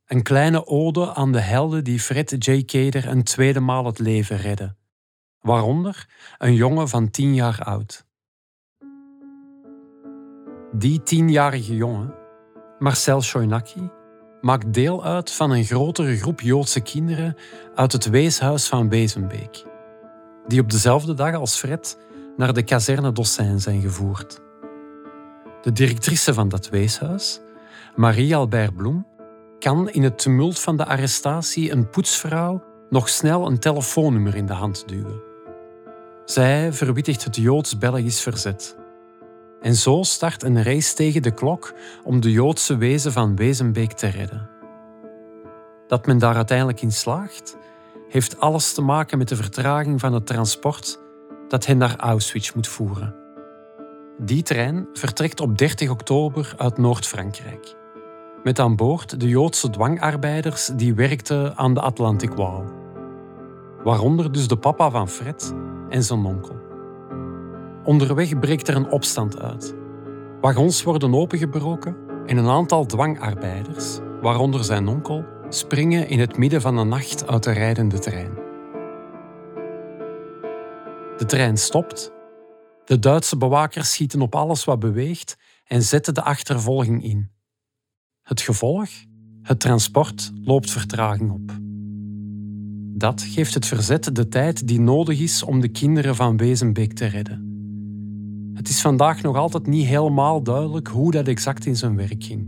Een 0.07 0.23
kleine 0.23 0.67
ode 0.67 1.15
aan 1.15 1.33
de 1.33 1.41
helden 1.41 1.85
die 1.85 2.01
Fred 2.01 2.45
J. 2.45 2.65
Kader 2.65 3.09
een 3.09 3.23
tweede 3.23 3.61
maal 3.61 3.85
het 3.85 3.99
leven 3.99 4.37
redden. 4.37 4.77
Waaronder 5.41 6.09
een 6.39 6.55
jongen 6.55 6.89
van 6.89 7.11
tien 7.11 7.35
jaar 7.35 7.63
oud. 7.63 8.07
Die 10.73 11.03
tienjarige 11.03 11.77
jongen, 11.77 12.15
Marcel 12.79 13.23
Shoinaki, 13.23 13.91
maakt 14.41 14.73
deel 14.73 15.05
uit 15.05 15.33
van 15.33 15.51
een 15.51 15.65
grotere 15.65 16.17
groep 16.17 16.41
Joodse 16.41 16.81
kinderen 16.81 17.37
uit 17.75 17.93
het 17.93 18.11
weeshuis 18.11 18.69
van 18.69 18.89
Wezenbeek, 18.89 19.65
die 20.47 20.61
op 20.61 20.71
dezelfde 20.71 21.15
dag 21.15 21.35
als 21.35 21.57
Fred 21.57 21.99
naar 22.37 22.53
de 22.53 22.63
kazerne 22.63 23.13
Dossin 23.13 23.61
zijn 23.61 23.81
gevoerd. 23.81 24.41
De 25.63 25.73
directrice 25.73 26.35
van 26.35 26.49
dat 26.49 26.69
weeshuis, 26.69 27.41
Marie-Albert 27.99 28.77
Bloem, 28.77 29.07
kan 29.59 29.91
in 29.91 30.03
het 30.03 30.19
tumult 30.19 30.59
van 30.59 30.77
de 30.77 30.87
arrestatie 30.87 31.73
een 31.73 31.91
poetsvrouw 31.91 32.65
nog 32.91 33.09
snel 33.09 33.47
een 33.47 33.59
telefoonnummer 33.59 34.35
in 34.35 34.47
de 34.47 34.53
hand 34.53 34.89
duwen. 34.89 35.23
Zij 36.25 36.73
verwittigt 36.73 37.25
het 37.25 37.37
Joods-Belgisch 37.37 38.21
verzet. 38.21 38.77
En 39.61 39.75
zo 39.75 40.03
start 40.03 40.43
een 40.43 40.63
race 40.63 40.95
tegen 40.95 41.23
de 41.23 41.35
klok 41.35 41.75
om 42.05 42.21
de 42.21 42.31
Joodse 42.31 42.77
wezen 42.77 43.13
van 43.13 43.37
Wezenbeek 43.37 43.93
te 43.93 44.07
redden. 44.07 44.51
Dat 45.87 46.07
men 46.07 46.19
daar 46.19 46.37
uiteindelijk 46.37 46.83
in 46.83 46.93
slaagt, 46.93 47.57
heeft 48.09 48.41
alles 48.41 48.73
te 48.73 48.83
maken 48.83 49.19
met 49.19 49.29
de 49.29 49.37
vertraging 49.37 50.01
van 50.01 50.13
het 50.13 50.27
transport 50.27 51.01
dat 51.49 51.67
hen 51.67 51.79
naar 51.79 51.97
Auschwitz 51.97 52.53
moet 52.53 52.69
voeren. 52.69 53.15
Die 54.19 54.43
trein 54.43 54.89
vertrekt 54.93 55.41
op 55.41 55.59
30 55.59 55.91
oktober 55.91 56.55
uit 56.57 56.79
Noord-Frankrijk. 56.79 57.77
Met 58.49 58.59
aan 58.59 58.77
boord 58.77 59.21
de 59.21 59.29
Joodse 59.29 59.71
dwangarbeiders 59.71 60.67
die 60.67 60.95
werkten 60.95 61.57
aan 61.57 61.75
de 61.75 61.81
Atlantikwaal. 61.81 62.65
Waaronder 63.85 64.33
dus 64.33 64.49
de 64.49 64.57
papa 64.57 64.91
van 64.91 65.09
Fred 65.09 65.55
en 65.89 66.03
zijn 66.03 66.25
onkel. 66.25 66.57
Onderweg 67.85 68.39
breekt 68.39 68.69
er 68.69 68.77
een 68.77 68.91
opstand 68.91 69.39
uit. 69.39 69.75
Wagons 70.41 70.83
worden 70.83 71.15
opengebroken 71.15 71.97
en 72.27 72.37
een 72.37 72.49
aantal 72.49 72.87
dwangarbeiders, 72.87 73.99
waaronder 74.21 74.65
zijn 74.65 74.89
onkel, 74.89 75.25
springen 75.49 76.09
in 76.09 76.21
het 76.21 76.37
midden 76.37 76.61
van 76.61 76.77
de 76.77 76.85
nacht 76.85 77.27
uit 77.27 77.43
de 77.43 77.53
rijdende 77.53 77.99
trein. 77.99 78.35
De 81.17 81.25
trein 81.27 81.57
stopt. 81.57 82.13
De 82.85 82.99
Duitse 82.99 83.37
bewakers 83.37 83.93
schieten 83.93 84.21
op 84.21 84.35
alles 84.35 84.65
wat 84.65 84.79
beweegt 84.79 85.37
en 85.65 85.83
zetten 85.83 86.15
de 86.15 86.23
achtervolging 86.23 87.03
in. 87.05 87.37
Het 88.29 88.41
gevolg? 88.41 88.89
Het 89.43 89.61
transport 89.61 90.33
loopt 90.45 90.71
vertraging 90.71 91.31
op. 91.31 91.59
Dat 92.99 93.23
geeft 93.23 93.55
het 93.55 93.67
verzet 93.67 94.15
de 94.15 94.29
tijd 94.29 94.67
die 94.67 94.81
nodig 94.81 95.21
is 95.21 95.43
om 95.43 95.61
de 95.61 95.69
kinderen 95.69 96.17
van 96.17 96.37
Wezenbeek 96.37 96.93
te 96.93 97.07
redden. 97.07 97.47
Het 98.55 98.69
is 98.69 98.81
vandaag 98.81 99.23
nog 99.23 99.37
altijd 99.37 99.67
niet 99.67 99.87
helemaal 99.87 100.43
duidelijk 100.43 100.89
hoe 100.89 101.11
dat 101.11 101.29
exact 101.29 101.67
in 101.67 101.77
zijn 101.77 101.97
werk 101.97 102.25
ging. 102.25 102.47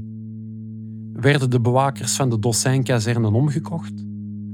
Werden 1.12 1.50
de 1.50 1.60
bewakers 1.60 2.16
van 2.16 2.30
de 2.30 2.38
Dossijnkazernen 2.38 3.34
omgekocht? 3.34 4.04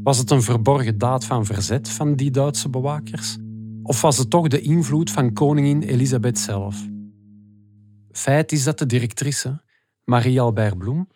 Was 0.02 0.18
het 0.18 0.30
een 0.30 0.42
verborgen 0.42 0.98
daad 0.98 1.24
van 1.24 1.44
verzet 1.44 1.88
van 1.88 2.14
die 2.14 2.30
Duitse 2.30 2.68
bewakers? 2.68 3.36
Of 3.82 4.00
was 4.00 4.18
het 4.18 4.30
toch 4.30 4.48
de 4.48 4.60
invloed 4.60 5.10
van 5.10 5.32
koningin 5.32 5.82
Elisabeth 5.82 6.38
zelf? 6.38 6.88
Feit 8.10 8.52
is 8.52 8.64
dat 8.64 8.78
de 8.78 8.86
directrice, 8.86 9.64
Marie-Albert 10.04 10.78
Bloem, 10.78 11.08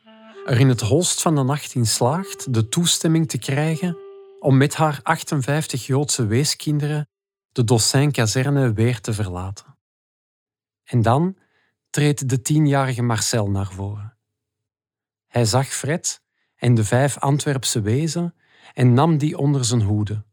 er 0.44 0.60
in 0.60 0.68
het 0.68 0.80
holst 0.80 1.22
van 1.22 1.34
de 1.34 1.42
nacht 1.42 1.74
in 1.74 1.86
slaagt 1.86 2.54
de 2.54 2.68
toestemming 2.68 3.28
te 3.28 3.38
krijgen 3.38 3.96
om 4.38 4.56
met 4.56 4.74
haar 4.74 5.00
58 5.02 5.86
Joodse 5.86 6.26
weeskinderen 6.26 7.08
de 7.52 7.64
Dossin-kazerne 7.64 8.72
weer 8.72 9.00
te 9.00 9.12
verlaten. 9.12 9.78
En 10.84 11.02
dan 11.02 11.36
treedt 11.90 12.28
de 12.28 12.42
tienjarige 12.42 13.02
Marcel 13.02 13.50
naar 13.50 13.72
voren. 13.72 14.16
Hij 15.26 15.44
zag 15.44 15.66
Fred 15.66 16.22
en 16.56 16.74
de 16.74 16.84
vijf 16.84 17.18
Antwerpse 17.18 17.80
wezen 17.80 18.34
en 18.74 18.94
nam 18.94 19.18
die 19.18 19.38
onder 19.38 19.64
zijn 19.64 19.82
hoede, 19.82 20.24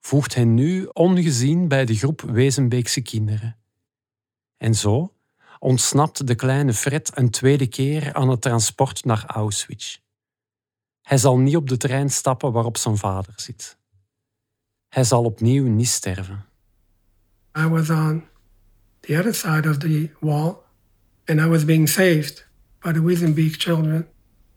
voegt 0.00 0.34
hen 0.34 0.54
nu 0.54 0.86
ongezien 0.86 1.68
bij 1.68 1.84
de 1.84 1.94
groep 1.94 2.20
Wezenbeekse 2.20 3.00
kinderen. 3.00 3.58
En 4.56 4.74
zo 4.74 5.14
ontsnapt 5.60 6.26
de 6.26 6.34
kleine 6.34 6.72
Fred 6.72 7.10
een 7.14 7.30
tweede 7.30 7.66
keer 7.66 8.14
aan 8.14 8.28
het 8.28 8.40
transport 8.40 9.04
naar 9.04 9.24
Auschwitz. 9.26 9.98
Hij 11.02 11.18
zal 11.18 11.38
niet 11.38 11.56
op 11.56 11.68
de 11.68 11.76
trein 11.76 12.10
stappen 12.10 12.52
waarop 12.52 12.76
zijn 12.76 12.96
vader 12.96 13.32
zit. 13.36 13.78
Hij 14.88 15.04
zal 15.04 15.24
opnieuw 15.24 15.66
niet 15.66 15.88
sterven. 15.88 16.44
I 17.58 17.66
was 17.66 17.90
on 17.90 18.24
the 19.00 19.18
other 19.18 19.34
side 19.34 19.68
of 19.68 19.76
the 19.76 20.10
wall 20.20 20.56
and 21.24 21.40
I 21.40 21.46
was 21.46 21.64
being 21.64 21.88
saved 21.88 22.48
by 22.78 22.92
the 22.92 23.04
Wiesenbeek 23.04 23.54
children 23.60 24.08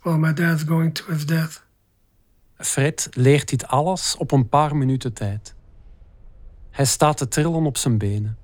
while 0.02 0.18
my 0.18 0.34
dad's 0.34 0.64
going 0.64 0.94
to 0.96 1.12
his 1.12 1.26
death. 1.26 1.64
Fred 2.58 3.10
leert 3.12 3.50
dit 3.50 3.68
alles 3.68 4.16
op 4.18 4.32
een 4.32 4.50
paar 4.50 4.76
minuten 4.76 5.14
tijd. 5.14 5.56
Hij 6.70 6.86
staat 6.86 7.18
te 7.18 7.28
trillen 7.28 7.66
op 7.66 7.78
zijn 7.78 7.98
benen. 7.98 8.38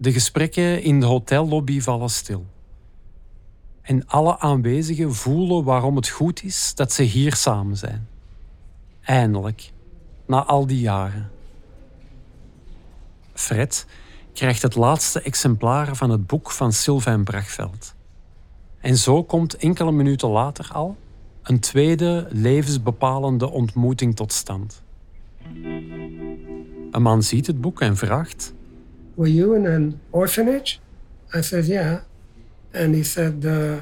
De 0.00 0.12
gesprekken 0.12 0.82
in 0.82 1.00
de 1.00 1.06
hotellobby 1.06 1.80
vallen 1.80 2.10
stil. 2.10 2.46
En 3.82 4.06
alle 4.06 4.38
aanwezigen 4.38 5.14
voelen 5.14 5.64
waarom 5.64 5.96
het 5.96 6.08
goed 6.08 6.42
is 6.42 6.74
dat 6.74 6.92
ze 6.92 7.02
hier 7.02 7.34
samen 7.34 7.76
zijn. 7.76 8.08
Eindelijk, 9.00 9.72
na 10.26 10.44
al 10.44 10.66
die 10.66 10.80
jaren. 10.80 11.30
Fred 13.32 13.86
krijgt 14.32 14.62
het 14.62 14.74
laatste 14.74 15.20
exemplaar 15.20 15.96
van 15.96 16.10
het 16.10 16.26
boek 16.26 16.50
van 16.50 16.72
Sylvain 16.72 17.24
Brachveld. 17.24 17.94
En 18.80 18.96
zo 18.96 19.24
komt 19.24 19.56
enkele 19.56 19.92
minuten 19.92 20.28
later 20.28 20.70
al 20.72 20.96
een 21.42 21.60
tweede 21.60 22.26
levensbepalende 22.30 23.50
ontmoeting 23.50 24.16
tot 24.16 24.32
stand. 24.32 24.82
Een 26.90 27.02
man 27.02 27.22
ziet 27.22 27.46
het 27.46 27.60
boek 27.60 27.80
en 27.80 27.96
vraagt: 27.96 28.54
Were 29.18 29.26
you 29.26 29.54
in 29.54 29.66
an 29.66 30.00
orphanage? 30.12 30.78
I 31.34 31.40
said, 31.40 31.64
Yeah. 31.64 32.02
And 32.72 32.94
he 32.94 33.02
said, 33.02 33.44
uh, 33.44 33.80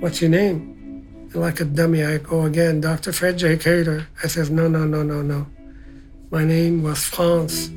What's 0.00 0.20
your 0.20 0.28
name? 0.28 1.30
Like 1.32 1.60
a 1.60 1.64
dummy, 1.64 2.04
I 2.04 2.18
go 2.18 2.42
again, 2.42 2.82
Dr. 2.82 3.12
Fred 3.12 3.38
J. 3.38 3.56
Cater. 3.56 4.06
I 4.22 4.26
said, 4.26 4.50
No, 4.50 4.68
no, 4.68 4.84
no, 4.84 5.02
no, 5.02 5.22
no. 5.22 5.46
My 6.30 6.44
name 6.44 6.82
was 6.82 7.04
Franz 7.04 7.70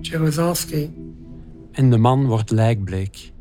Jaruzelski. 0.00 0.90
En 1.72 1.90
de 1.90 1.98
man 1.98 2.26
wordt 2.26 2.50
lijkbleek. 2.50 3.32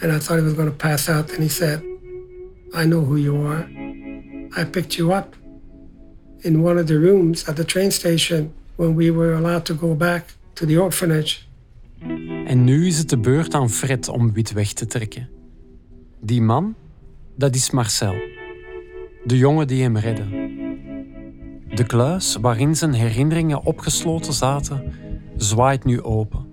And 0.00 0.10
I 0.12 0.18
thought 0.18 0.38
he 0.38 0.44
was 0.44 0.54
going 0.54 0.70
to 0.70 0.76
pass 0.76 1.08
out. 1.10 1.30
And 1.30 1.42
he 1.42 1.48
said, 1.48 1.82
I 2.74 2.86
know 2.86 3.04
who 3.04 3.16
you 3.16 3.36
are. 3.46 3.68
I 4.56 4.64
picked 4.64 4.96
you 4.96 5.12
up 5.12 5.36
in 6.40 6.62
one 6.62 6.78
of 6.80 6.86
the 6.86 6.98
rooms 6.98 7.48
at 7.48 7.56
the 7.56 7.64
train 7.64 7.90
station 7.90 8.54
when 8.76 8.94
we 8.94 9.10
were 9.10 9.34
allowed 9.34 9.66
to 9.66 9.74
go 9.74 9.94
back 9.94 10.22
to 10.54 10.64
the 10.64 10.78
orphanage. 10.78 11.46
En 12.46 12.64
nu 12.64 12.86
is 12.86 12.98
het 12.98 13.08
de 13.08 13.18
beurt 13.18 13.54
aan 13.54 13.70
Fred 13.70 14.08
om 14.08 14.32
wit 14.32 14.52
weg 14.52 14.72
te 14.72 14.86
trekken. 14.86 15.28
Die 16.20 16.42
man, 16.42 16.74
dat 17.36 17.54
is 17.54 17.70
Marcel. 17.70 18.14
De 19.24 19.38
jongen 19.38 19.66
die 19.66 19.82
hem 19.82 19.96
redde. 19.96 20.24
De 21.74 21.84
kluis 21.86 22.36
waarin 22.40 22.76
zijn 22.76 22.92
herinneringen 22.92 23.64
opgesloten 23.64 24.32
zaten, 24.32 24.92
zwaait 25.36 25.84
nu 25.84 26.02
open. 26.02 26.46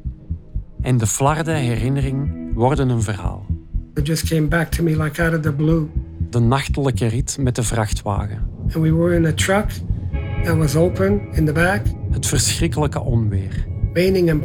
En 0.82 0.98
de 0.98 1.08
flarde 1.08 1.52
herinnering 1.52 2.52
worden 2.54 2.90
een 2.90 3.02
verhaal. 3.02 3.46
It 3.94 4.08
just 4.08 4.28
came 4.28 4.48
back 4.48 4.68
to 4.68 4.84
me 4.84 5.04
like 5.04 5.24
out 5.24 5.36
of 5.36 5.42
the 5.42 5.54
blue. 5.54 5.88
De 6.30 6.40
nachtelijke 6.40 7.06
rit 7.06 7.38
met 7.40 7.56
de 7.56 7.64
vrachtwagen. 7.64 8.48
And 8.62 8.74
we 8.74 8.94
were 8.94 9.16
in 9.16 9.26
a 9.26 9.34
truck 9.34 9.72
that 10.44 10.58
was 10.58 10.76
open 10.76 11.22
in 11.32 11.46
the 11.46 11.52
back, 11.52 11.82
Het 12.12 12.28
verschrikkelijke 12.28 13.00
onweer. 13.00 13.68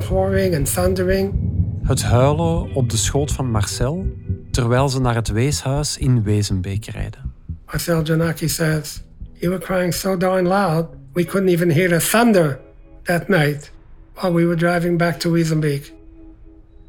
Pouring 0.08 0.54
and 0.54 0.74
thundering. 0.74 1.34
Het 1.82 2.02
huilen 2.02 2.74
op 2.74 2.90
de 2.90 2.96
schoot 2.96 3.32
van 3.32 3.50
Marcel 3.50 4.06
terwijl 4.50 4.88
ze 4.88 5.00
naar 5.00 5.14
het 5.14 5.28
weeshuis 5.28 5.98
in 5.98 6.22
Wezenbeek 6.22 6.84
rijden. 6.84 7.32
Marcel 7.66 8.02
Janaki 8.02 8.48
says, 8.48 9.02
You 9.32 9.50
were 9.50 9.64
crying 9.64 9.94
so 9.94 10.16
darn 10.16 10.46
loud, 10.46 10.86
we 11.12 11.24
couldn't 11.24 11.50
even 11.50 11.70
hear 11.70 11.88
the 11.88 12.08
thunder 12.10 12.60
that 13.02 13.28
night 13.28 13.72
while 14.14 14.32
we 14.32 14.44
were 14.44 14.56
driving 14.56 14.98
back 14.98 15.18
to 15.18 15.30
Wiesenbeek. 15.30 15.92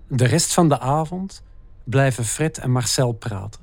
De 0.08 0.26
rest 0.26 0.54
van 0.54 0.70
de 0.70 0.80
avond 0.80 1.44
blijven 1.84 2.26
Fred 2.26 2.58
en 2.58 2.72
Marcel 2.72 3.12
praten. 3.12 3.62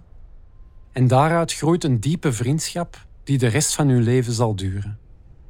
En 0.92 1.06
daaruit 1.06 1.52
groeit 1.52 1.84
een 1.84 2.00
diepe 2.00 2.32
vriendschap 2.32 3.06
die 3.25 3.38
de 3.38 3.46
rest 3.46 3.75
van 3.75 3.88
hun 3.88 4.02
leven 4.02 4.32
zal 4.32 4.56
duren. 4.56 4.99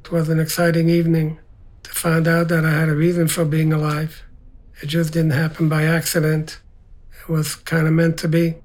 It 0.01 0.09
was 0.09 0.29
an 0.29 0.39
exciting 0.39 0.89
evening 0.89 1.37
to 1.83 1.91
find 1.91 2.27
out 2.27 2.47
that 2.47 2.63
I 2.63 2.69
had 2.69 2.89
a 2.89 2.95
reason 2.95 3.29
for 3.29 3.47
being 3.47 3.73
alive. 3.73 4.23
It 4.81 4.89
just 4.89 5.13
didn't 5.13 5.33
happen 5.33 5.67
by 5.67 5.85
accident. 5.87 6.63
It 7.09 7.27
was 7.27 7.63
kind 7.63 7.83
of 7.83 7.91
meant 7.91 8.17
to 8.17 8.29
be. 8.29 8.61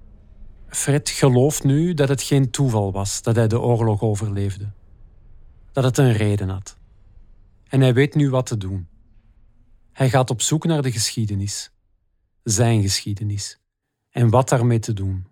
Fred 0.69 1.09
gelooft 1.09 1.65
nu 1.65 1.95
dat 1.95 2.09
het 2.09 2.23
geen 2.23 2.51
toeval 2.51 2.93
was 2.93 3.23
dat 3.23 3.37
hij 3.37 3.49
de 3.49 3.61
oorlog 3.61 4.03
overleefde. 4.03 4.73
Dat 5.73 5.85
het 5.85 5.99
een 5.99 6.13
reden 6.13 6.49
had. 6.49 6.77
En 7.69 7.81
hij 7.81 7.95
weet 7.95 8.15
nu 8.15 8.31
wat 8.31 8.47
te 8.47 8.57
doen. 8.57 8.89
Hij 9.93 10.11
gaat 10.11 10.31
op 10.31 10.43
zoek 10.43 10.65
naar 10.65 10.83
de 10.83 10.93
geschiedenis. 10.93 11.71
Zijn 12.43 12.83
geschiedenis. 12.83 13.61
En 14.11 14.31
wat 14.31 14.49
daarmee 14.49 14.79
te 14.79 14.93
doen. 14.93 15.27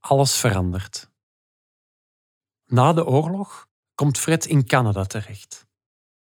Alles 0.00 0.36
verandert. 0.36 1.10
Na 2.66 2.92
de 2.92 3.06
oorlog 3.06 3.68
komt 3.94 4.18
Fred 4.18 4.46
in 4.46 4.66
Canada 4.66 5.04
terecht. 5.04 5.66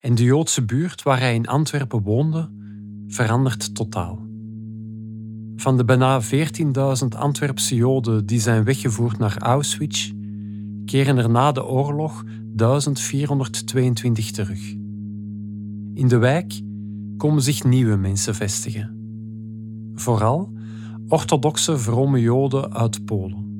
En 0.01 0.15
de 0.15 0.23
Joodse 0.23 0.65
buurt 0.65 1.03
waar 1.03 1.19
hij 1.19 1.35
in 1.35 1.47
Antwerpen 1.47 2.01
woonde, 2.01 2.49
verandert 3.07 3.75
totaal. 3.75 4.19
Van 5.55 5.77
de 5.77 5.85
bijna 5.85 6.21
14.000 6.23 6.27
Antwerpse 7.17 7.75
Joden 7.75 8.25
die 8.25 8.39
zijn 8.39 8.63
weggevoerd 8.63 9.17
naar 9.17 9.37
Auschwitz, 9.37 10.11
keren 10.85 11.17
er 11.17 11.29
na 11.29 11.51
de 11.51 11.65
oorlog 11.65 12.23
1422 12.53 14.31
terug. 14.31 14.71
In 15.93 16.07
de 16.07 16.17
wijk 16.17 16.61
komen 17.17 17.41
zich 17.41 17.63
nieuwe 17.63 17.95
mensen 17.95 18.35
vestigen. 18.35 18.95
Vooral 19.93 20.53
orthodoxe 21.07 21.77
vrome 21.77 22.19
Joden 22.19 22.73
uit 22.73 23.05
Polen. 23.05 23.50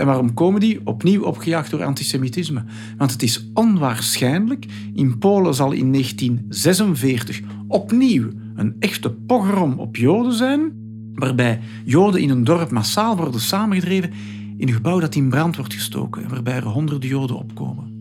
En 0.00 0.06
waarom 0.06 0.34
komen 0.34 0.60
die? 0.60 0.80
Opnieuw 0.84 1.22
opgejaagd 1.22 1.70
door 1.70 1.84
antisemitisme. 1.84 2.64
Want 2.96 3.12
het 3.12 3.22
is 3.22 3.50
onwaarschijnlijk. 3.54 4.66
In 4.94 5.18
Polen 5.18 5.54
zal 5.54 5.72
in 5.72 5.92
1946 5.92 7.40
opnieuw 7.68 8.28
een 8.56 8.76
echte 8.78 9.10
pogrom 9.10 9.78
op 9.78 9.96
Joden 9.96 10.32
zijn, 10.32 10.72
waarbij 11.14 11.60
Joden 11.84 12.20
in 12.20 12.30
een 12.30 12.44
dorp 12.44 12.70
massaal 12.70 13.16
worden 13.16 13.40
samengedreven 13.40 14.10
in 14.56 14.68
een 14.68 14.74
gebouw 14.74 15.00
dat 15.00 15.14
in 15.14 15.28
brand 15.28 15.56
wordt 15.56 15.74
gestoken 15.74 16.22
en 16.22 16.30
waarbij 16.30 16.54
er 16.54 16.66
honderden 16.66 17.08
Joden 17.08 17.36
opkomen. 17.36 17.98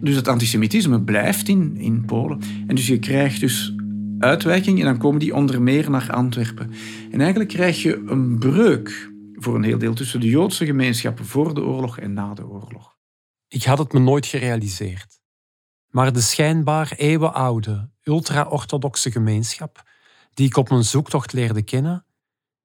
Dus 0.00 0.16
het 0.16 0.28
antisemitisme 0.28 1.00
blijft 1.00 1.48
in, 1.48 1.76
in 1.76 2.04
Polen. 2.04 2.38
En 2.66 2.74
dus 2.74 2.86
je 2.86 2.98
krijgt 2.98 3.40
dus 3.40 3.74
uitwijking 4.18 4.78
en 4.78 4.84
dan 4.84 4.98
komen 4.98 5.20
die 5.20 5.34
onder 5.34 5.62
meer 5.62 5.90
naar 5.90 6.10
Antwerpen. 6.10 6.70
En 7.10 7.20
eigenlijk 7.20 7.50
krijg 7.50 7.82
je 7.82 8.02
een 8.06 8.38
breuk 8.38 9.10
voor 9.38 9.54
een 9.54 9.62
heel 9.62 9.78
deel 9.78 9.94
tussen 9.94 10.20
de 10.20 10.28
Joodse 10.28 10.66
gemeenschappen 10.66 11.24
voor 11.24 11.54
de 11.54 11.62
oorlog 11.62 11.98
en 11.98 12.12
na 12.12 12.34
de 12.34 12.46
oorlog. 12.46 12.96
Ik 13.48 13.64
had 13.64 13.78
het 13.78 13.92
me 13.92 13.98
nooit 13.98 14.26
gerealiseerd. 14.26 15.20
Maar 15.88 16.12
de 16.12 16.20
schijnbaar 16.20 16.92
eeuwenoude, 16.96 17.90
ultra-orthodoxe 18.02 19.10
gemeenschap, 19.10 19.82
die 20.34 20.46
ik 20.46 20.56
op 20.56 20.68
mijn 20.68 20.84
zoektocht 20.84 21.32
leerde 21.32 21.62
kennen, 21.62 22.06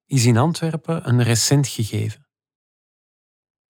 is 0.05 0.25
in 0.25 0.37
Antwerpen 0.37 1.09
een 1.09 1.23
recent 1.23 1.67
gegeven. 1.67 2.27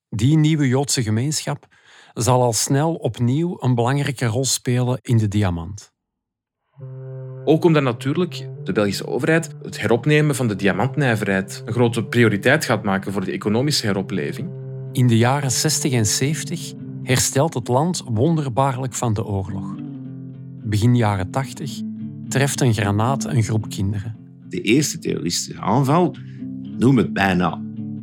Die 0.10 0.38
nieuwe 0.38 0.68
Joodse 0.68 1.04
gemeenschap 1.04 1.68
zal 2.14 2.42
al 2.42 2.54
snel 2.54 2.96
opnieuw 2.96 3.58
een 3.60 3.76
belangrijke 3.76 4.26
rol 4.26 4.46
spelen 4.46 4.98
in 5.02 5.18
de 5.18 5.28
diamant. 5.28 5.94
Ook 7.46 7.64
omdat 7.64 7.84
natuurlijk 7.84 8.48
de 8.64 8.72
Belgische 8.72 9.08
overheid 9.08 9.50
het 9.62 9.80
heropnemen 9.80 10.36
van 10.36 10.48
de 10.48 10.56
diamantnijverheid 10.56 11.62
een 11.66 11.74
grote 11.74 12.04
prioriteit 12.04 12.66
gaat 12.66 12.84
maken 12.84 13.12
voor 13.12 13.26
de 13.26 13.32
economische 13.32 13.86
heropleving. 13.86 14.50
In 14.92 15.08
de 15.08 15.18
jaren 15.18 15.52
60 15.52 15.92
en 15.92 16.06
70 16.06 16.74
herstelt 17.04 17.54
het 17.54 17.68
land 17.68 18.04
wonderbaarlijk 18.06 18.94
van 18.94 19.14
de 19.14 19.26
oorlog. 19.26 19.76
Begin 20.64 20.96
jaren 20.96 21.32
80 21.32 21.82
treft 22.28 22.62
een 22.62 22.74
granaat 22.74 23.26
een 23.26 23.44
groep 23.44 23.70
kinderen. 23.70 24.16
De 24.50 24.62
eerste 24.62 25.00
terroristische 25.00 25.62
aanval 25.62 26.16
noem 26.78 26.98
het 26.98 27.14
bijna 27.14 27.62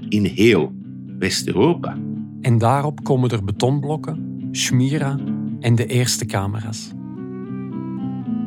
in 0.09 0.25
heel 0.25 0.73
West-Europa. 1.19 1.99
En 2.41 2.59
daarop 2.59 3.05
komen 3.05 3.31
er 3.31 3.45
betonblokken, 3.45 4.49
schmira 4.51 5.19
en 5.61 5.75
de 5.75 5.87
eerste 5.87 6.27
camera's. 6.27 6.91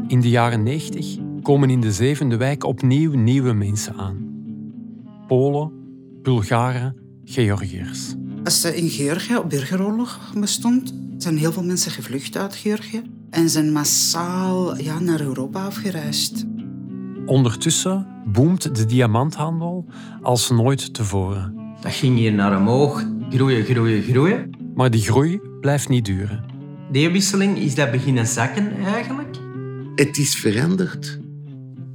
In 0.07 0.19
de 0.21 0.29
jaren 0.29 0.63
90 0.63 1.17
komen 1.43 1.69
in 1.69 1.81
de 1.81 1.91
zevende 1.91 2.37
wijk 2.37 2.63
opnieuw 2.63 3.13
nieuwe 3.13 3.53
mensen 3.53 3.95
aan. 3.95 4.31
Polen, 5.27 5.71
Bulgaren, 6.21 6.95
Georgiërs. 7.23 8.15
Als 8.43 8.63
er 8.63 8.75
in 8.75 8.89
Georgië 8.89 9.37
op 9.37 9.49
burgeroorlog 9.49 10.33
bestond, 10.39 10.93
zijn 11.17 11.37
heel 11.37 11.51
veel 11.51 11.63
mensen 11.63 11.91
gevlucht 11.91 12.37
uit 12.37 12.55
Georgië 12.55 13.01
en 13.29 13.49
zijn 13.49 13.71
massaal 13.71 14.77
ja, 14.77 14.99
naar 14.99 15.21
Europa 15.21 15.65
afgereisd. 15.65 16.45
Ondertussen 17.25 18.07
boomt 18.25 18.75
de 18.75 18.85
diamanthandel 18.85 19.85
als 20.21 20.49
nooit 20.49 20.93
tevoren. 20.93 21.53
Dat 21.81 21.93
ging 21.93 22.17
hier 22.17 22.33
naar 22.33 22.57
omhoog, 22.57 23.05
groeien, 23.29 23.65
groeien, 23.65 24.03
groeien. 24.03 24.49
Maar 24.75 24.91
die 24.91 25.01
groei 25.01 25.41
blijft 25.61 25.89
niet 25.89 26.05
duren. 26.05 26.43
Die 26.91 27.09
wisseling 27.09 27.57
is 27.57 27.75
dat 27.75 27.91
beginnen 27.91 28.27
zakken 28.27 28.71
eigenlijk. 28.77 29.37
Het 29.95 30.17
is 30.17 30.35
veranderd. 30.35 31.21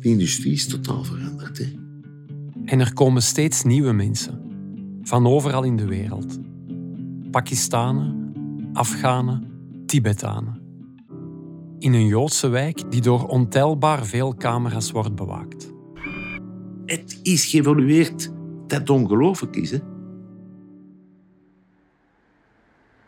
De 0.09 0.14
industrie 0.14 0.53
is 0.53 0.66
totaal 0.66 1.05
veranderd. 1.05 1.59
Hè? 1.59 1.64
En 2.64 2.81
er 2.81 2.92
komen 2.92 3.23
steeds 3.23 3.62
nieuwe 3.62 3.92
mensen. 3.92 4.40
Van 5.03 5.27
overal 5.27 5.62
in 5.62 5.77
de 5.77 5.87
wereld. 5.87 6.38
Pakistanen, 7.31 8.33
Afghanen, 8.73 9.51
Tibetanen. 9.87 10.61
In 11.79 11.92
een 11.92 12.07
Joodse 12.07 12.49
wijk 12.49 12.90
die 12.90 13.01
door 13.01 13.27
ontelbaar 13.27 14.05
veel 14.07 14.35
camera's 14.35 14.90
wordt 14.90 15.14
bewaakt. 15.14 15.73
Het 16.87 17.21
is 17.23 17.44
geëvolueerd 17.47 18.31
dat 18.66 18.90
ongelooflijk 18.90 19.57
is. 19.57 19.71
Hè? 19.71 19.79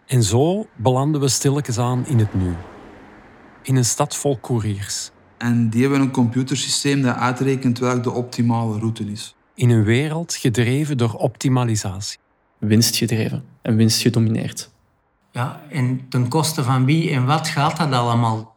En 0.07 0.23
zo 0.23 0.67
belanden 0.77 1.21
we 1.21 1.29
stilletjes 1.29 1.79
aan 1.79 2.07
in 2.07 2.19
het 2.19 2.35
nu. 2.35 2.55
In 3.63 3.77
een 3.77 3.85
stad 3.85 4.17
vol 4.17 4.41
couriers. 4.41 5.11
En 5.41 5.69
die 5.69 5.81
hebben 5.83 6.01
een 6.01 6.11
computersysteem 6.11 7.03
dat 7.03 7.17
uitrekent 7.17 7.79
welk 7.79 8.03
de 8.03 8.11
optimale 8.11 8.79
route 8.79 9.05
is. 9.05 9.35
In 9.55 9.71
een 9.71 9.85
wereld 9.85 10.35
gedreven 10.35 10.99
door 10.99 11.15
optimalisatie. 11.15 12.19
Winstgedreven 12.59 13.45
en 13.63 13.77
winstgedomineerd. 13.77 14.71
Ja, 15.33 15.61
en 15.69 16.09
ten 16.09 16.29
koste 16.29 16.65
van 16.65 16.85
wie 16.85 17.11
en 17.11 17.27
wat 17.27 17.49
gaat 17.49 17.77
dat 17.77 17.93
allemaal? 17.93 18.57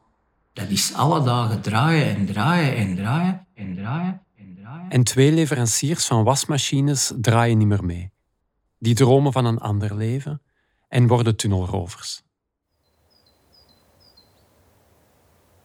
Dat 0.53 0.69
is 0.69 0.93
alle 0.93 1.23
dagen 1.23 1.61
draaien 1.61 2.15
en 2.15 2.25
draaien 2.25 2.75
en 2.75 2.95
draaien 2.95 3.47
en 3.55 3.75
draaien 3.75 4.21
en 4.37 4.57
draaien. 4.61 4.89
En 4.89 5.03
twee 5.03 5.31
leveranciers 5.31 6.05
van 6.05 6.23
wasmachines 6.23 7.13
draaien 7.21 7.57
niet 7.57 7.67
meer 7.67 7.83
mee. 7.83 8.11
Die 8.79 8.95
dromen 8.95 9.31
van 9.31 9.45
een 9.45 9.59
ander 9.59 9.95
leven 9.95 10.41
en 10.87 11.07
worden 11.07 11.35
tunnelrovers. 11.35 12.23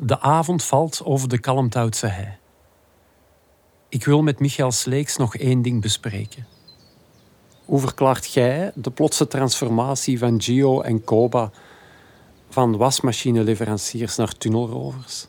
De 0.00 0.20
avond 0.20 0.64
valt 0.64 1.00
over 1.04 1.28
de 1.28 1.38
Kalmthoutse 1.38 2.06
hei. 2.06 2.36
Ik 3.88 4.04
wil 4.04 4.22
met 4.22 4.40
Michael 4.40 4.72
Sleeks 4.72 5.16
nog 5.16 5.36
één 5.36 5.62
ding 5.62 5.80
bespreken. 5.80 6.46
Hoe 7.64 7.80
verklaart 7.80 8.32
jij 8.32 8.72
de 8.74 8.90
plotse 8.90 9.26
transformatie 9.26 10.18
van 10.18 10.42
Gio 10.42 10.80
en 10.80 11.04
Koba 11.04 11.50
van 12.50 12.76
wasmachineleveranciers 12.76 14.16
naar 14.16 14.32
tunnelrovers? 14.32 15.26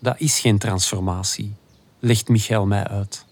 Dat 0.00 0.20
is 0.20 0.40
geen 0.40 0.58
transformatie, 0.58 1.54
legt 1.98 2.28
Michael 2.28 2.66
mij 2.66 2.84
uit. 2.84 3.24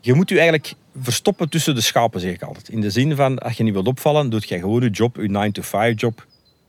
Je 0.00 0.14
moet 0.14 0.28
je 0.28 0.34
eigenlijk 0.34 0.74
verstoppen 1.00 1.48
tussen 1.48 1.74
de 1.74 1.80
schapen, 1.80 2.20
zeg 2.20 2.32
ik 2.32 2.42
altijd. 2.42 2.68
In 2.68 2.80
de 2.80 2.90
zin 2.90 3.16
van, 3.16 3.38
als 3.38 3.56
je 3.56 3.62
niet 3.62 3.72
wilt 3.72 3.86
opvallen, 3.86 4.30
doe 4.30 4.42
je 4.46 4.58
gewoon 4.58 4.82
je 4.82 4.90
job, 4.90 5.16
je 5.16 5.50
9-to-5 5.92 5.94
job. 5.94 6.26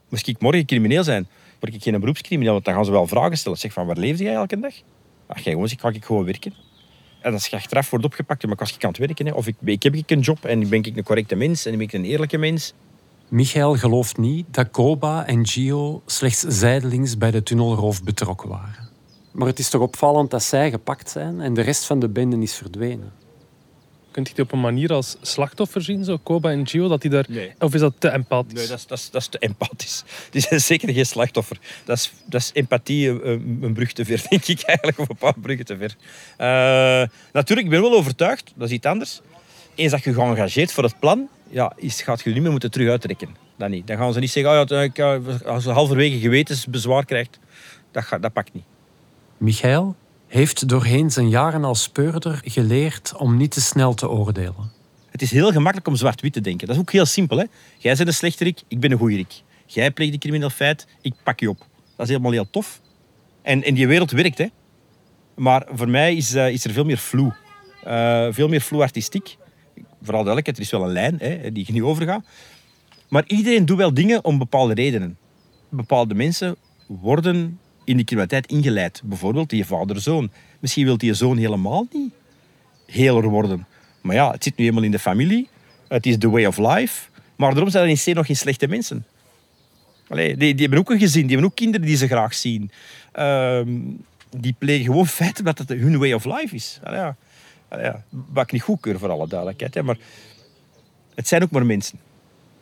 Moest 0.08 0.26
ik 0.26 0.40
morgen 0.40 0.66
crimineel 0.66 1.04
zijn, 1.04 1.28
word 1.60 1.74
ik 1.74 1.82
geen 1.82 2.00
beroepscrimineel, 2.00 2.52
want 2.52 2.64
dan 2.64 2.74
gaan 2.74 2.84
ze 2.84 2.90
wel 2.90 3.06
vragen 3.06 3.38
stellen. 3.38 3.58
Zeg 3.58 3.72
van, 3.72 3.86
waar 3.86 3.96
leefde 3.96 4.24
jij 4.24 4.34
elke 4.34 4.60
dag? 4.60 4.74
Ach, 5.26 5.38
jij 5.38 5.52
gewoon, 5.52 5.68
ik 5.70 5.80
ga 5.80 5.88
ik 5.88 6.04
gewoon 6.04 6.24
werken. 6.24 6.54
En 7.20 7.32
als 7.32 7.46
je 7.46 7.56
achteraf 7.56 7.90
wordt 7.90 8.04
opgepakt, 8.04 8.46
maar 8.46 8.56
als 8.56 8.74
ik 8.74 8.84
aan 8.84 8.90
het 8.90 8.98
werken, 8.98 9.26
hè, 9.26 9.32
of 9.32 9.46
ik, 9.46 9.56
ik 9.64 9.82
heb 9.82 9.94
ik 9.94 10.10
een 10.10 10.20
job 10.20 10.44
en 10.44 10.68
ben 10.68 10.82
ik 10.82 10.96
een 10.96 11.02
correcte 11.02 11.34
mens 11.34 11.66
en 11.66 11.72
ben 11.72 11.80
ik 11.80 11.92
een 11.92 12.04
eerlijke 12.04 12.38
mens. 12.38 12.72
Michael 13.28 13.76
gelooft 13.76 14.16
niet 14.16 14.46
dat 14.50 14.70
Koba 14.70 15.26
en 15.26 15.46
Gio 15.46 16.02
slechts 16.06 16.40
zijdelings 16.40 17.18
bij 17.18 17.30
de 17.30 17.42
tunnelroof 17.42 18.02
betrokken 18.02 18.48
waren. 18.48 18.88
Maar 19.32 19.46
het 19.46 19.58
is 19.58 19.68
toch 19.68 19.80
opvallend 19.80 20.30
dat 20.30 20.42
zij 20.42 20.70
gepakt 20.70 21.10
zijn 21.10 21.40
en 21.40 21.54
de 21.54 21.60
rest 21.60 21.84
van 21.84 21.98
de 21.98 22.08
bende 22.08 22.38
is 22.38 22.54
verdwenen. 22.54 23.12
Kunt 24.16 24.28
je 24.28 24.34
die 24.34 24.44
op 24.44 24.52
een 24.52 24.60
manier 24.60 24.92
als 24.92 25.16
slachtoffer 25.20 25.82
zien, 25.82 26.04
zo 26.04 26.16
Koba 26.22 26.50
en 26.50 26.66
Gio, 26.66 26.88
dat 26.88 27.00
die 27.00 27.10
daar... 27.10 27.24
Nee. 27.28 27.52
Of 27.58 27.74
is 27.74 27.80
dat 27.80 27.92
te 27.98 28.08
empathisch? 28.08 28.58
Nee, 28.58 28.66
dat 28.66 28.78
is, 28.78 28.86
dat 28.86 28.98
is, 28.98 29.10
dat 29.10 29.20
is 29.20 29.28
te 29.28 29.38
empathisch. 29.38 30.04
Die 30.30 30.40
zijn 30.40 30.60
zeker 30.60 30.92
geen 30.92 31.06
slachtoffer. 31.06 31.58
Dat 31.84 31.96
is, 31.96 32.12
dat 32.26 32.40
is 32.40 32.50
empathie 32.54 33.08
een, 33.08 33.28
een- 33.28 33.58
een 33.62 33.72
brug 33.72 33.92
te 33.92 34.04
ver, 34.04 34.22
denk 34.28 34.44
ik 34.46 34.62
eigenlijk. 34.62 34.98
Of 34.98 35.08
een 35.08 35.16
paar 35.16 35.38
bruggen 35.38 35.66
te 35.66 35.76
ver. 35.76 35.96
Eh, 36.36 37.08
natuurlijk, 37.32 37.66
ik 37.66 37.72
ben 37.72 37.80
wel 37.82 37.92
overtuigd. 37.94 38.52
Dat 38.56 38.68
is 38.68 38.74
iets 38.74 38.86
anders. 38.86 39.20
Eens 39.74 39.90
dat 39.92 40.04
je 40.04 40.10
engageert 40.20 40.72
voor 40.72 40.84
het 40.84 40.98
plan, 40.98 41.28
ja, 41.50 41.72
is, 41.76 42.02
gaat 42.02 42.20
je 42.22 42.30
niet 42.30 42.42
meer 42.42 42.50
moeten 42.50 42.70
terug 42.70 42.88
uittrekken. 42.90 43.28
Dat 43.58 43.68
niet. 43.68 43.86
Dan 43.86 43.96
gaan 43.96 44.12
ze 44.12 44.18
niet 44.20 44.30
zeggen, 44.30 44.60
oh 44.60 44.68
ja, 44.68 44.82
ik, 44.82 44.98
eh, 44.98 45.16
als 45.46 45.64
je 45.64 45.70
halverwege 45.70 46.18
gewetensbezwaar 46.18 47.04
krijgt, 47.04 47.38
dat, 47.90 48.04
gaat, 48.04 48.22
dat 48.22 48.32
pakt 48.32 48.52
niet. 48.52 48.64
Michael 49.36 49.96
heeft 50.36 50.68
doorheen 50.68 51.10
zijn 51.10 51.28
jaren 51.28 51.64
als 51.64 51.82
speurder 51.82 52.40
geleerd 52.44 53.12
om 53.16 53.36
niet 53.36 53.50
te 53.50 53.60
snel 53.60 53.94
te 53.94 54.08
oordelen. 54.08 54.72
Het 55.10 55.22
is 55.22 55.30
heel 55.30 55.52
gemakkelijk 55.52 55.88
om 55.88 55.96
zwart-wit 55.96 56.32
te 56.32 56.40
denken. 56.40 56.66
Dat 56.66 56.76
is 56.76 56.82
ook 56.82 56.92
heel 56.92 57.06
simpel. 57.06 57.36
Hè? 57.36 57.44
Jij 57.78 57.94
bent 57.94 58.08
een 58.08 58.14
slechterik, 58.14 58.62
ik 58.68 58.80
ben 58.80 58.92
een 58.92 58.98
goeierik. 58.98 59.42
Jij 59.66 59.90
pleegt 59.90 60.12
een 60.12 60.18
crimineel 60.18 60.50
feit, 60.50 60.86
ik 61.00 61.14
pak 61.22 61.40
je 61.40 61.48
op. 61.48 61.58
Dat 61.96 62.06
is 62.06 62.08
helemaal 62.08 62.32
heel 62.32 62.50
tof. 62.50 62.80
En 63.42 63.62
in 63.62 63.74
die 63.74 63.86
wereld 63.86 64.10
werkt, 64.10 64.38
hè. 64.38 64.46
Maar 65.34 65.66
voor 65.70 65.88
mij 65.88 66.14
is, 66.14 66.34
eh, 66.34 66.50
is 66.50 66.64
er 66.64 66.72
veel 66.72 66.84
meer 66.84 66.98
vloe. 66.98 67.34
Eh, 67.84 68.26
veel 68.30 68.48
meer 68.48 68.60
vloe 68.60 68.82
artistiek. 68.82 69.36
Vooral 70.02 70.24
duidelijkheid, 70.24 70.56
er 70.56 70.62
is 70.62 70.70
wel 70.70 70.82
een 70.84 70.92
lijn 70.92 71.18
hè, 71.18 71.52
die 71.52 71.64
je 71.66 71.72
niet 71.72 71.82
overgaat. 71.82 72.24
Maar 73.08 73.24
iedereen 73.26 73.66
doet 73.66 73.76
wel 73.76 73.94
dingen 73.94 74.24
om 74.24 74.38
bepaalde 74.38 74.74
redenen. 74.74 75.18
Bepaalde 75.68 76.14
mensen 76.14 76.56
worden 76.86 77.58
in 77.86 77.96
die 77.96 78.04
criminaliteit 78.04 78.46
ingeleid. 78.46 79.02
Bijvoorbeeld 79.04 79.50
die 79.50 79.66
vader-zoon. 79.66 80.30
Misschien 80.60 80.84
wil 80.84 80.98
die 80.98 81.14
zoon 81.14 81.36
helemaal 81.36 81.86
niet 81.92 82.12
heler 82.86 83.28
worden. 83.28 83.66
Maar 84.00 84.14
ja, 84.14 84.30
het 84.30 84.44
zit 84.44 84.56
nu 84.56 84.64
eenmaal 84.64 84.82
in 84.82 84.90
de 84.90 84.98
familie. 84.98 85.48
Het 85.88 86.06
is 86.06 86.18
the 86.18 86.30
way 86.30 86.46
of 86.46 86.58
life. 86.58 87.08
Maar 87.36 87.50
daarom 87.50 87.70
zijn 87.70 87.84
er 87.84 87.90
in 87.90 88.12
C 88.12 88.16
nog 88.16 88.26
geen 88.26 88.36
slechte 88.36 88.68
mensen. 88.68 89.06
Allee, 90.08 90.36
die, 90.36 90.52
die 90.52 90.60
hebben 90.60 90.78
ook 90.78 90.90
een 90.90 90.98
gezin, 90.98 91.20
die 91.20 91.30
hebben 91.30 91.50
ook 91.50 91.56
kinderen 91.56 91.86
die 91.86 91.96
ze 91.96 92.06
graag 92.06 92.34
zien. 92.34 92.70
Ehm, 93.12 93.78
die 94.36 94.54
plegen 94.58 94.84
gewoon 94.84 95.06
feiten 95.20 95.44
dat 95.44 95.58
het 95.58 95.68
hun 95.68 95.98
way 95.98 96.12
of 96.12 96.24
life 96.24 96.54
is. 96.54 96.80
Allee. 96.82 97.12
Wat 98.08 98.44
ik 98.44 98.52
niet 98.52 98.62
goedkeur 98.62 98.98
voor 98.98 99.10
alle 99.10 99.28
duidelijkheid. 99.28 99.74
Hè. 99.74 99.82
Maar 99.82 99.98
het 101.14 101.28
zijn 101.28 101.42
ook 101.42 101.50
maar 101.50 101.66
mensen. 101.66 101.98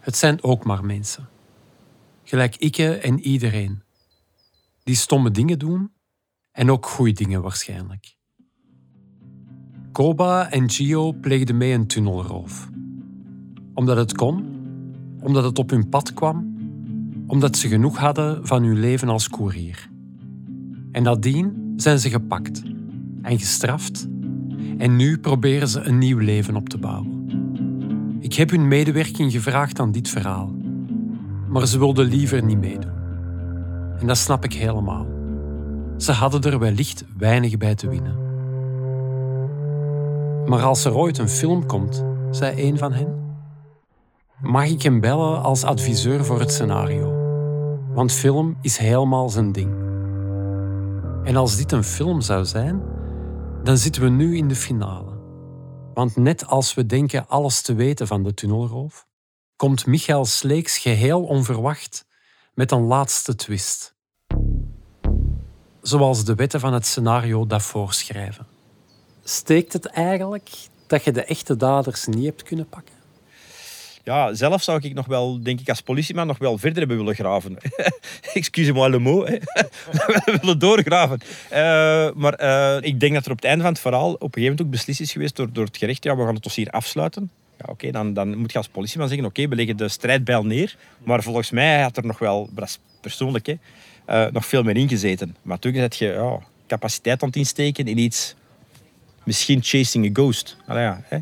Het 0.00 0.16
zijn 0.16 0.42
ook 0.42 0.64
maar 0.64 0.84
mensen. 0.84 1.28
Gelijk 2.24 2.56
ik 2.56 2.78
en 2.78 3.20
iedereen. 3.20 3.83
Die 4.84 4.94
stomme 4.94 5.30
dingen 5.30 5.58
doen 5.58 5.92
en 6.52 6.70
ook 6.70 6.86
goede 6.86 7.12
dingen 7.12 7.42
waarschijnlijk. 7.42 8.16
Koba 9.92 10.50
en 10.50 10.70
Gio 10.70 11.12
pleegden 11.12 11.56
mee 11.56 11.72
een 11.72 11.86
tunnelroof. 11.86 12.68
Omdat 13.74 13.96
het 13.96 14.14
kon, 14.14 14.44
omdat 15.22 15.44
het 15.44 15.58
op 15.58 15.70
hun 15.70 15.88
pad 15.88 16.14
kwam, 16.14 16.56
omdat 17.26 17.56
ze 17.56 17.68
genoeg 17.68 17.98
hadden 17.98 18.46
van 18.46 18.62
hun 18.62 18.80
leven 18.80 19.08
als 19.08 19.28
koerier. 19.28 19.90
En 20.92 21.02
nadien 21.02 21.72
zijn 21.76 21.98
ze 21.98 22.10
gepakt 22.10 22.62
en 23.22 23.38
gestraft 23.38 24.08
en 24.78 24.96
nu 24.96 25.18
proberen 25.18 25.68
ze 25.68 25.80
een 25.80 25.98
nieuw 25.98 26.18
leven 26.18 26.56
op 26.56 26.68
te 26.68 26.78
bouwen. 26.78 27.26
Ik 28.20 28.34
heb 28.34 28.50
hun 28.50 28.68
medewerking 28.68 29.32
gevraagd 29.32 29.80
aan 29.80 29.92
dit 29.92 30.08
verhaal, 30.08 30.54
maar 31.48 31.66
ze 31.66 31.78
wilden 31.78 32.06
liever 32.06 32.44
niet 32.44 32.58
meedoen. 32.58 33.03
En 34.04 34.10
dat 34.10 34.18
snap 34.18 34.44
ik 34.44 34.52
helemaal. 34.52 35.06
Ze 35.96 36.12
hadden 36.12 36.42
er 36.42 36.58
wellicht 36.58 37.04
weinig 37.16 37.56
bij 37.56 37.74
te 37.74 37.88
winnen. 37.88 38.16
Maar 40.46 40.62
als 40.62 40.84
er 40.84 40.94
ooit 40.94 41.18
een 41.18 41.28
film 41.28 41.66
komt, 41.66 42.04
zei 42.30 42.68
een 42.68 42.78
van 42.78 42.92
hen, 42.92 43.36
mag 44.40 44.66
ik 44.66 44.82
hem 44.82 45.00
bellen 45.00 45.42
als 45.42 45.64
adviseur 45.64 46.24
voor 46.24 46.40
het 46.40 46.52
scenario. 46.52 47.12
Want 47.94 48.12
film 48.12 48.56
is 48.60 48.76
helemaal 48.76 49.28
zijn 49.28 49.52
ding. 49.52 49.74
En 51.22 51.36
als 51.36 51.56
dit 51.56 51.72
een 51.72 51.84
film 51.84 52.20
zou 52.20 52.44
zijn, 52.44 52.82
dan 53.62 53.76
zitten 53.76 54.02
we 54.02 54.08
nu 54.08 54.36
in 54.36 54.48
de 54.48 54.56
finale. 54.56 55.18
Want 55.94 56.16
net 56.16 56.46
als 56.46 56.74
we 56.74 56.86
denken 56.86 57.28
alles 57.28 57.62
te 57.62 57.74
weten 57.74 58.06
van 58.06 58.22
de 58.22 58.34
tunnelroof, 58.34 59.06
komt 59.56 59.86
Michael 59.86 60.24
Sleeks 60.24 60.78
geheel 60.78 61.24
onverwacht 61.24 62.06
met 62.54 62.70
een 62.70 62.82
laatste 62.82 63.34
twist. 63.34 63.93
Zoals 65.84 66.24
de 66.24 66.34
wetten 66.34 66.60
van 66.60 66.72
het 66.72 66.86
scenario 66.86 67.46
dat 67.46 67.62
voorschrijven. 67.62 68.46
Steekt 69.24 69.72
het 69.72 69.86
eigenlijk 69.86 70.50
dat 70.86 71.04
je 71.04 71.12
de 71.12 71.24
echte 71.24 71.56
daders 71.56 72.06
niet 72.06 72.24
hebt 72.24 72.42
kunnen 72.42 72.68
pakken? 72.68 72.94
Ja, 74.04 74.34
zelf 74.34 74.62
zou 74.62 74.80
ik 74.82 74.94
nog 74.94 75.06
wel, 75.06 75.42
denk 75.42 75.60
ik, 75.60 75.68
als 75.68 75.80
politieman 75.80 76.26
nog 76.26 76.38
wel 76.38 76.58
verder 76.58 76.78
hebben 76.78 76.96
willen 76.96 77.14
graven. 77.14 77.56
Excusez-moi 78.32 78.90
le 78.90 78.98
mot. 78.98 79.28
Willen 80.40 80.58
doorgraven. 80.58 81.18
Eh, 81.50 82.10
maar 82.14 82.34
eh, 82.34 82.76
ik 82.80 83.00
denk 83.00 83.14
dat 83.14 83.24
er 83.24 83.30
op 83.30 83.36
het 83.36 83.46
einde 83.46 83.62
van 83.62 83.72
het 83.72 83.80
verhaal 83.80 84.12
op 84.12 84.20
een 84.20 84.20
gegeven 84.20 84.42
moment 84.42 84.62
ook 84.62 84.70
beslist 84.70 85.00
is 85.00 85.12
geweest 85.12 85.36
door, 85.36 85.52
door 85.52 85.64
het 85.64 85.76
gerecht. 85.76 86.04
Ja, 86.04 86.16
we 86.16 86.24
gaan 86.24 86.34
het 86.34 86.42
dossier 86.42 86.70
afsluiten. 86.70 87.30
Ja, 87.58 87.64
oké, 87.68 87.90
dan, 87.90 88.14
dan 88.14 88.36
moet 88.36 88.52
je 88.52 88.58
als 88.58 88.68
politieman 88.68 89.08
zeggen, 89.08 89.26
oké, 89.26 89.48
we 89.48 89.54
leggen 89.54 89.76
de 89.76 89.88
strijdbijl 89.88 90.44
neer. 90.44 90.76
Maar 91.02 91.22
volgens 91.22 91.50
mij 91.50 91.82
had 91.82 91.96
er 91.96 92.06
nog 92.06 92.18
wel, 92.18 92.48
dat 92.52 92.78
persoonlijk, 93.00 93.46
hè, 93.46 93.54
eh, 94.04 94.26
nog 94.32 94.46
veel 94.46 94.62
meer 94.62 94.76
ingezeten. 94.76 95.36
Maar 95.42 95.58
toen 95.58 95.74
zet 95.74 95.96
je 95.96 96.06
ja, 96.06 96.38
capaciteit 96.66 97.22
aan 97.22 97.28
het 97.28 97.36
insteken 97.36 97.86
in 97.86 97.98
iets, 97.98 98.34
misschien 99.24 99.62
chasing 99.62 100.06
a 100.06 100.10
ghost. 100.12 100.56
Ja, 100.66 101.02
hè. 101.04 101.18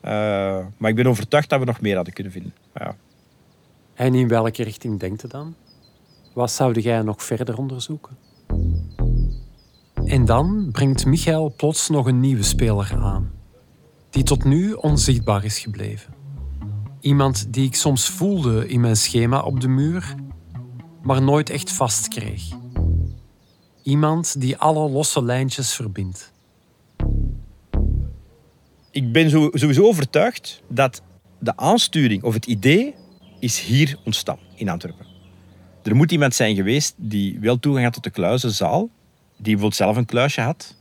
Eh, 0.00 0.66
maar 0.76 0.90
ik 0.90 0.96
ben 0.96 1.06
overtuigd 1.06 1.48
dat 1.48 1.58
we 1.58 1.64
nog 1.64 1.80
meer 1.80 1.94
hadden 1.94 2.14
kunnen 2.14 2.32
vinden. 2.32 2.54
Ja. 2.74 2.96
En 3.94 4.14
in 4.14 4.28
welke 4.28 4.62
richting 4.62 5.00
denkt 5.00 5.24
u 5.24 5.28
dan? 5.28 5.54
Wat 6.32 6.50
zou 6.50 6.80
jij 6.80 7.02
nog 7.02 7.22
verder 7.22 7.58
onderzoeken? 7.58 8.16
En 10.04 10.24
dan 10.24 10.68
brengt 10.72 11.06
Michael 11.06 11.54
plots 11.56 11.88
nog 11.88 12.06
een 12.06 12.20
nieuwe 12.20 12.42
speler 12.42 12.94
aan, 13.02 13.30
die 14.10 14.22
tot 14.22 14.44
nu 14.44 14.72
onzichtbaar 14.72 15.44
is 15.44 15.58
gebleven. 15.58 16.14
Iemand 17.00 17.52
die 17.52 17.66
ik 17.66 17.74
soms 17.74 18.08
voelde 18.08 18.68
in 18.68 18.80
mijn 18.80 18.96
schema 18.96 19.40
op 19.40 19.60
de 19.60 19.68
muur, 19.68 20.14
maar 21.04 21.22
nooit 21.22 21.50
echt 21.50 21.72
vast 21.72 22.08
kreeg. 22.08 22.42
Iemand 23.82 24.40
die 24.40 24.56
alle 24.56 24.90
losse 24.90 25.24
lijntjes 25.24 25.74
verbindt. 25.74 26.32
Ik 28.90 29.12
ben 29.12 29.30
sowieso 29.30 29.82
overtuigd 29.82 30.62
dat 30.68 31.02
de 31.38 31.56
aansturing 31.56 32.22
of 32.22 32.34
het 32.34 32.46
idee 32.46 32.94
is 33.38 33.60
hier 33.60 33.98
ontstaan, 34.04 34.38
in 34.54 34.68
Antwerpen. 34.68 35.06
Er 35.82 35.96
moet 35.96 36.12
iemand 36.12 36.34
zijn 36.34 36.54
geweest 36.54 36.94
die 36.96 37.38
wel 37.40 37.58
toegang 37.58 37.84
had 37.84 37.94
tot 37.94 38.04
de 38.04 38.10
kluizenzaal, 38.10 38.80
die 38.80 39.42
bijvoorbeeld 39.42 39.74
zelf 39.74 39.96
een 39.96 40.04
kluisje 40.04 40.40
had, 40.40 40.76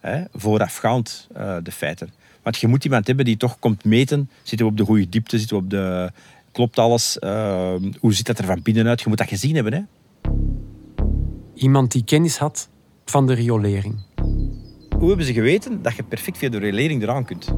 hè, 0.00 0.24
voorafgaand 0.32 1.28
eh, 1.34 1.56
de 1.62 1.72
feiten. 1.72 2.12
Want 2.42 2.56
je 2.56 2.68
moet 2.68 2.84
iemand 2.84 3.06
hebben 3.06 3.24
die 3.24 3.36
toch 3.36 3.58
komt 3.58 3.84
meten, 3.84 4.30
zitten 4.42 4.66
we 4.66 4.72
op 4.72 4.78
de 4.78 4.84
goede 4.84 5.08
diepte, 5.08 5.38
zitten 5.38 5.56
we 5.56 5.62
op 5.62 5.70
de... 5.70 6.12
Klopt 6.58 6.78
alles? 6.78 7.18
Eh, 7.18 7.74
hoe 8.00 8.14
ziet 8.14 8.26
dat 8.26 8.38
er 8.38 8.44
van 8.44 8.62
binnenuit? 8.62 9.00
Je 9.00 9.08
moet 9.08 9.18
dat 9.18 9.28
gezien 9.28 9.54
hebben, 9.54 9.72
hè? 9.72 9.80
Iemand 11.54 11.92
die 11.92 12.04
kennis 12.04 12.38
had 12.38 12.68
van 13.04 13.26
de 13.26 13.32
riolering, 13.32 14.02
Hoe 14.98 15.08
hebben 15.08 15.26
ze 15.26 15.32
geweten 15.32 15.82
dat 15.82 15.96
je 15.96 16.02
perfect 16.02 16.38
via 16.38 16.48
de 16.48 16.58
relering 16.58 17.02
eraan 17.02 17.24
kunt? 17.24 17.54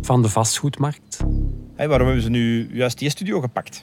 van 0.00 0.22
de 0.22 0.28
vastgoedmarkt, 0.28 1.24
waarom 1.76 2.06
hebben 2.06 2.22
ze 2.22 2.30
nu 2.30 2.74
juist 2.74 2.98
die 2.98 3.10
studio 3.10 3.40
gepakt? 3.40 3.82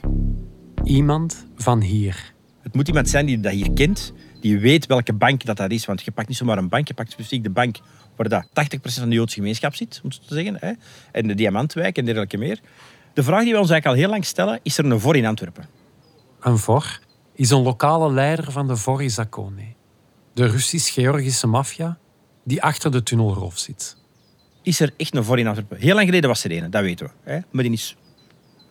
iemand 0.84 1.46
van 1.56 1.80
hier. 1.80 2.34
Het 2.62 2.74
moet 2.74 2.88
iemand 2.88 3.08
zijn 3.08 3.26
die 3.26 3.40
dat 3.40 3.52
hier 3.52 3.72
kent, 3.72 4.12
die 4.40 4.58
weet 4.58 4.86
welke 4.86 5.12
bank 5.12 5.44
dat, 5.44 5.56
dat 5.56 5.70
is. 5.70 5.84
Want 5.84 6.02
je 6.02 6.10
pakt 6.10 6.28
niet 6.28 6.36
zomaar 6.36 6.58
een 6.58 6.68
bank, 6.68 6.88
je 6.88 6.94
pakt 6.94 7.10
specifiek 7.10 7.42
de 7.42 7.50
bank 7.50 7.76
waar 8.16 8.28
dat 8.28 8.46
80% 8.46 8.78
van 8.80 9.08
de 9.08 9.14
Joodse 9.14 9.36
gemeenschap 9.36 9.74
zit, 9.74 10.00
om 10.02 10.08
het 10.08 10.18
zo 10.22 10.28
te 10.28 10.34
zeggen. 10.34 10.56
Hè? 10.60 10.72
En 11.12 11.26
de 11.26 11.34
Diamantwijk 11.34 11.98
en 11.98 12.04
dergelijke 12.04 12.36
meer. 12.36 12.60
De 13.14 13.22
vraag 13.22 13.42
die 13.42 13.52
we 13.52 13.58
ons 13.58 13.70
eigenlijk 13.70 13.86
al 13.86 14.02
heel 14.02 14.10
lang 14.10 14.24
stellen, 14.24 14.60
is 14.62 14.78
er 14.78 14.84
een 14.84 15.00
voor 15.00 15.16
in 15.16 15.26
Antwerpen? 15.26 15.66
Een 16.40 16.58
VOR 16.58 17.00
is 17.34 17.50
een 17.50 17.62
lokale 17.62 18.12
leider 18.12 18.52
van 18.52 18.66
de 18.66 18.76
VOR 18.76 19.10
Zakone, 19.10 19.74
de 20.32 20.46
Russisch-Georgische 20.46 21.46
maffia 21.46 21.98
die 22.44 22.62
achter 22.62 22.90
de 22.90 23.02
tunnelroof 23.02 23.58
zit. 23.58 23.96
Is 24.62 24.80
er 24.80 24.92
echt 24.96 25.16
een 25.16 25.24
voor 25.24 25.38
in 25.38 25.46
Antwerpen? 25.46 25.78
Heel 25.78 25.94
lang 25.94 26.06
geleden 26.06 26.28
was 26.28 26.44
er 26.44 26.52
een, 26.52 26.70
dat 26.70 26.82
weten 26.82 27.06
we. 27.06 27.30
Hè? 27.30 27.38
Maar 27.50 27.62
die 27.62 27.72
is 27.72 27.96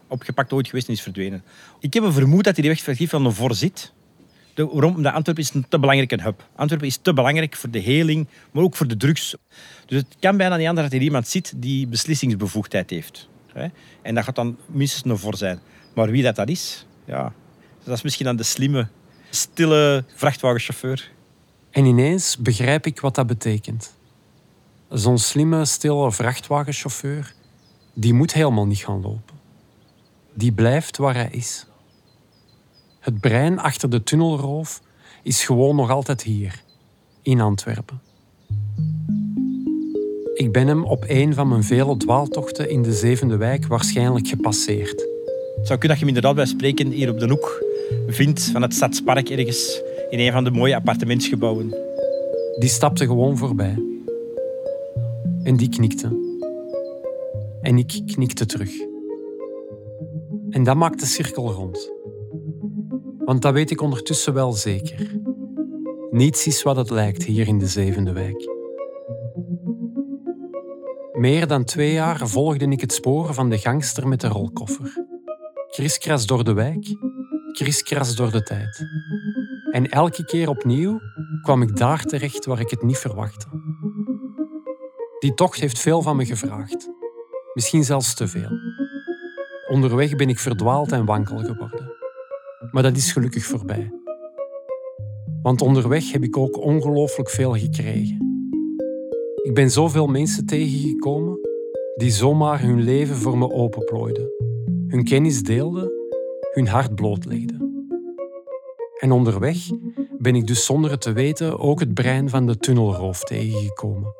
opgepakt 0.07 0.53
ooit 0.53 0.67
geweest 0.67 0.87
en 0.87 0.93
is 0.93 1.01
verdwenen. 1.01 1.43
Ik 1.79 1.93
heb 1.93 2.03
een 2.03 2.13
vermoed 2.13 2.43
dat 2.43 2.57
hij 2.57 2.69
effectief 2.69 3.09
van 3.09 3.25
een 3.25 3.33
voor 3.33 3.55
zit. 3.55 3.93
De, 4.53 4.65
waarom? 4.65 5.05
Antwerpen 5.05 5.43
is 5.43 5.53
een 5.53 5.65
te 5.69 5.79
belangrijke 5.79 6.21
hub. 6.21 6.49
Antwerpen 6.55 6.87
is 6.87 6.97
te 6.97 7.13
belangrijk 7.13 7.55
voor 7.55 7.69
de 7.69 7.79
heling, 7.79 8.27
maar 8.51 8.63
ook 8.63 8.75
voor 8.75 8.87
de 8.87 8.97
drugs. 8.97 9.35
Dus 9.85 9.97
het 9.97 10.15
kan 10.19 10.37
bijna 10.37 10.57
niet 10.57 10.67
anders 10.67 10.89
dat 10.89 10.99
er 10.99 11.05
iemand 11.05 11.27
zit 11.27 11.53
die 11.55 11.87
beslissingsbevoegdheid 11.87 12.89
heeft. 12.89 13.31
En 14.01 14.15
dat 14.15 14.23
gaat 14.23 14.35
dan 14.35 14.57
minstens 14.65 15.03
nog 15.03 15.19
voor 15.19 15.35
zijn. 15.35 15.59
Maar 15.95 16.09
wie 16.09 16.23
dat, 16.23 16.35
dat 16.35 16.49
is, 16.49 16.85
ja, 17.05 17.33
dat 17.83 17.95
is 17.95 18.01
misschien 18.01 18.25
dan 18.25 18.35
de 18.35 18.43
slimme, 18.43 18.87
stille 19.29 20.03
vrachtwagenchauffeur. 20.15 21.11
En 21.71 21.85
ineens 21.85 22.37
begrijp 22.37 22.85
ik 22.85 22.99
wat 22.99 23.15
dat 23.15 23.27
betekent. 23.27 23.93
Zo'n 24.89 25.17
slimme, 25.17 25.65
stille 25.65 26.11
vrachtwagenchauffeur, 26.11 27.33
die 27.93 28.13
moet 28.13 28.33
helemaal 28.33 28.65
niet 28.65 28.83
gaan 28.83 29.01
lopen. 29.01 29.35
Die 30.33 30.51
blijft 30.51 30.97
waar 30.97 31.15
hij 31.15 31.29
is. 31.31 31.65
Het 32.99 33.19
brein 33.19 33.59
achter 33.59 33.89
de 33.89 34.03
tunnelroof 34.03 34.81
is 35.23 35.45
gewoon 35.45 35.75
nog 35.75 35.89
altijd 35.89 36.21
hier, 36.21 36.63
in 37.21 37.41
Antwerpen. 37.41 38.01
Ik 40.43 40.51
ben 40.51 40.67
hem 40.67 40.83
op 40.83 41.03
een 41.07 41.33
van 41.33 41.47
mijn 41.47 41.63
vele 41.63 41.97
dwaaltochten 41.97 42.69
in 42.69 42.81
de 42.81 42.93
zevende 42.93 43.37
wijk 43.37 43.67
waarschijnlijk 43.67 44.27
gepasseerd. 44.27 44.99
Het 45.55 45.67
zou 45.67 45.79
kunnen 45.79 45.87
dat 45.87 45.89
je 45.89 46.05
hem 46.05 46.07
inderdaad 46.07 46.35
bij 46.35 46.45
spreken 46.45 46.91
hier 46.91 47.09
op 47.09 47.19
de 47.19 47.27
hoek 47.27 47.63
vindt 48.07 48.41
van 48.41 48.61
het 48.61 48.73
Stadspark 48.73 49.29
ergens 49.29 49.81
in 50.09 50.19
een 50.19 50.31
van 50.31 50.43
de 50.43 50.51
mooie 50.51 50.75
appartementsgebouwen. 50.75 51.75
Die 52.59 52.69
stapte 52.69 53.05
gewoon 53.05 53.37
voorbij. 53.37 53.83
En 55.43 55.55
die 55.57 55.69
knikte. 55.69 56.37
En 57.61 57.77
ik 57.77 58.01
knikte 58.05 58.45
terug. 58.45 58.71
En 60.49 60.63
dat 60.63 60.75
maakt 60.75 60.99
de 60.99 61.05
cirkel 61.05 61.51
rond. 61.51 61.91
Want 63.25 63.41
dat 63.41 63.53
weet 63.53 63.71
ik 63.71 63.81
ondertussen 63.81 64.33
wel 64.33 64.51
zeker. 64.51 65.19
Niets 66.11 66.47
is 66.47 66.63
wat 66.63 66.75
het 66.75 66.89
lijkt 66.89 67.23
hier 67.23 67.47
in 67.47 67.59
de 67.59 67.67
zevende 67.67 68.11
wijk. 68.11 68.62
Meer 71.23 71.47
dan 71.47 71.63
twee 71.63 71.91
jaar 71.91 72.27
volgde 72.27 72.67
ik 72.67 72.81
het 72.81 72.93
spoor 72.93 73.33
van 73.33 73.49
de 73.49 73.57
gangster 73.57 74.07
met 74.07 74.21
de 74.21 74.27
rolkoffer. 74.27 75.05
Kriskras 75.71 76.25
door 76.25 76.43
de 76.43 76.53
wijk, 76.53 76.95
kriskras 77.51 78.15
door 78.15 78.31
de 78.31 78.43
tijd. 78.43 78.85
En 79.71 79.89
elke 79.89 80.25
keer 80.25 80.49
opnieuw 80.49 80.99
kwam 81.41 81.61
ik 81.61 81.77
daar 81.77 82.03
terecht 82.03 82.45
waar 82.45 82.59
ik 82.59 82.69
het 82.69 82.81
niet 82.81 82.97
verwachtte. 82.97 83.45
Die 85.19 85.33
tocht 85.33 85.59
heeft 85.59 85.79
veel 85.79 86.01
van 86.01 86.15
me 86.15 86.25
gevraagd. 86.25 86.89
Misschien 87.53 87.83
zelfs 87.83 88.13
te 88.13 88.27
veel. 88.27 88.51
Onderweg 89.69 90.15
ben 90.15 90.29
ik 90.29 90.39
verdwaald 90.39 90.91
en 90.91 91.05
wankel 91.05 91.37
geworden. 91.37 91.91
Maar 92.71 92.83
dat 92.83 92.95
is 92.95 93.11
gelukkig 93.11 93.45
voorbij. 93.45 93.91
Want 95.41 95.61
onderweg 95.61 96.11
heb 96.11 96.23
ik 96.23 96.37
ook 96.37 96.57
ongelooflijk 96.57 97.29
veel 97.29 97.55
gekregen. 97.55 98.22
Ik 99.43 99.53
ben 99.53 99.71
zoveel 99.71 100.07
mensen 100.07 100.45
tegengekomen 100.45 101.39
die 101.95 102.11
zomaar 102.11 102.61
hun 102.61 102.81
leven 102.81 103.15
voor 103.15 103.37
me 103.37 103.51
openplooiden, 103.51 104.29
hun 104.87 105.03
kennis 105.03 105.43
deelden, 105.43 105.91
hun 106.51 106.67
hart 106.67 106.95
blootlegden. 106.95 107.87
En 108.99 109.11
onderweg 109.11 109.57
ben 110.17 110.35
ik 110.35 110.47
dus 110.47 110.65
zonder 110.65 110.91
het 110.91 111.01
te 111.01 111.11
weten 111.11 111.59
ook 111.59 111.79
het 111.79 111.93
brein 111.93 112.29
van 112.29 112.45
de 112.45 112.57
tunnelroof 112.57 113.23
tegengekomen. 113.23 114.13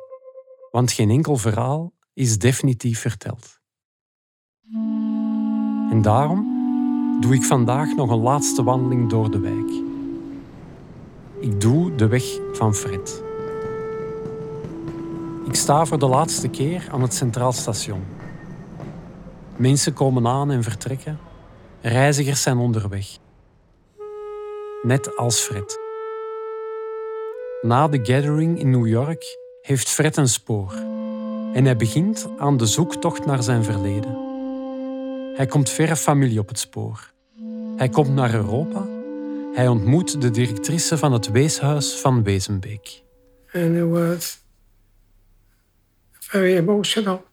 Want 0.70 0.92
geen 0.92 1.10
enkel 1.10 1.36
verhaal 1.36 1.92
is 2.14 2.38
definitief 2.38 3.00
verteld. 3.00 3.58
En 5.90 6.02
daarom 6.02 6.46
doe 7.20 7.34
ik 7.34 7.42
vandaag 7.42 7.94
nog 7.94 8.10
een 8.10 8.22
laatste 8.22 8.62
wandeling 8.62 9.08
door 9.10 9.30
de 9.30 9.40
wijk. 9.40 9.82
Ik 11.40 11.60
doe 11.60 11.94
de 11.94 12.08
weg 12.08 12.40
van 12.52 12.74
Fred. 12.74 13.23
Ik 15.46 15.54
sta 15.54 15.84
voor 15.84 15.98
de 15.98 16.06
laatste 16.06 16.48
keer 16.48 16.88
aan 16.90 17.02
het 17.02 17.14
Centraal 17.14 17.52
Station. 17.52 18.04
Mensen 19.56 19.92
komen 19.92 20.26
aan 20.26 20.50
en 20.50 20.62
vertrekken. 20.62 21.18
Reizigers 21.80 22.42
zijn 22.42 22.58
onderweg. 22.58 23.06
Net 24.82 25.16
als 25.16 25.40
Fred. 25.40 25.78
Na 27.62 27.88
de 27.88 27.96
gathering 27.96 28.58
in 28.58 28.70
New 28.70 28.86
York 28.86 29.38
heeft 29.62 29.88
Fred 29.88 30.16
een 30.16 30.28
spoor. 30.28 30.72
En 31.52 31.64
hij 31.64 31.76
begint 31.76 32.28
aan 32.38 32.56
de 32.56 32.66
zoektocht 32.66 33.26
naar 33.26 33.42
zijn 33.42 33.64
verleden. 33.64 34.16
Hij 35.34 35.46
komt 35.46 35.70
verre 35.70 35.96
familie 35.96 36.38
op 36.38 36.48
het 36.48 36.58
spoor. 36.58 37.12
Hij 37.76 37.88
komt 37.88 38.14
naar 38.14 38.34
Europa. 38.34 38.86
Hij 39.52 39.68
ontmoet 39.68 40.20
de 40.20 40.30
directrice 40.30 40.98
van 40.98 41.12
het 41.12 41.30
weeshuis 41.30 41.94
van 41.94 42.22
Wezenbeek. 42.22 43.02
It 43.52 43.80
was 43.90 44.43
very 46.34 46.56
emotional. 46.56 47.24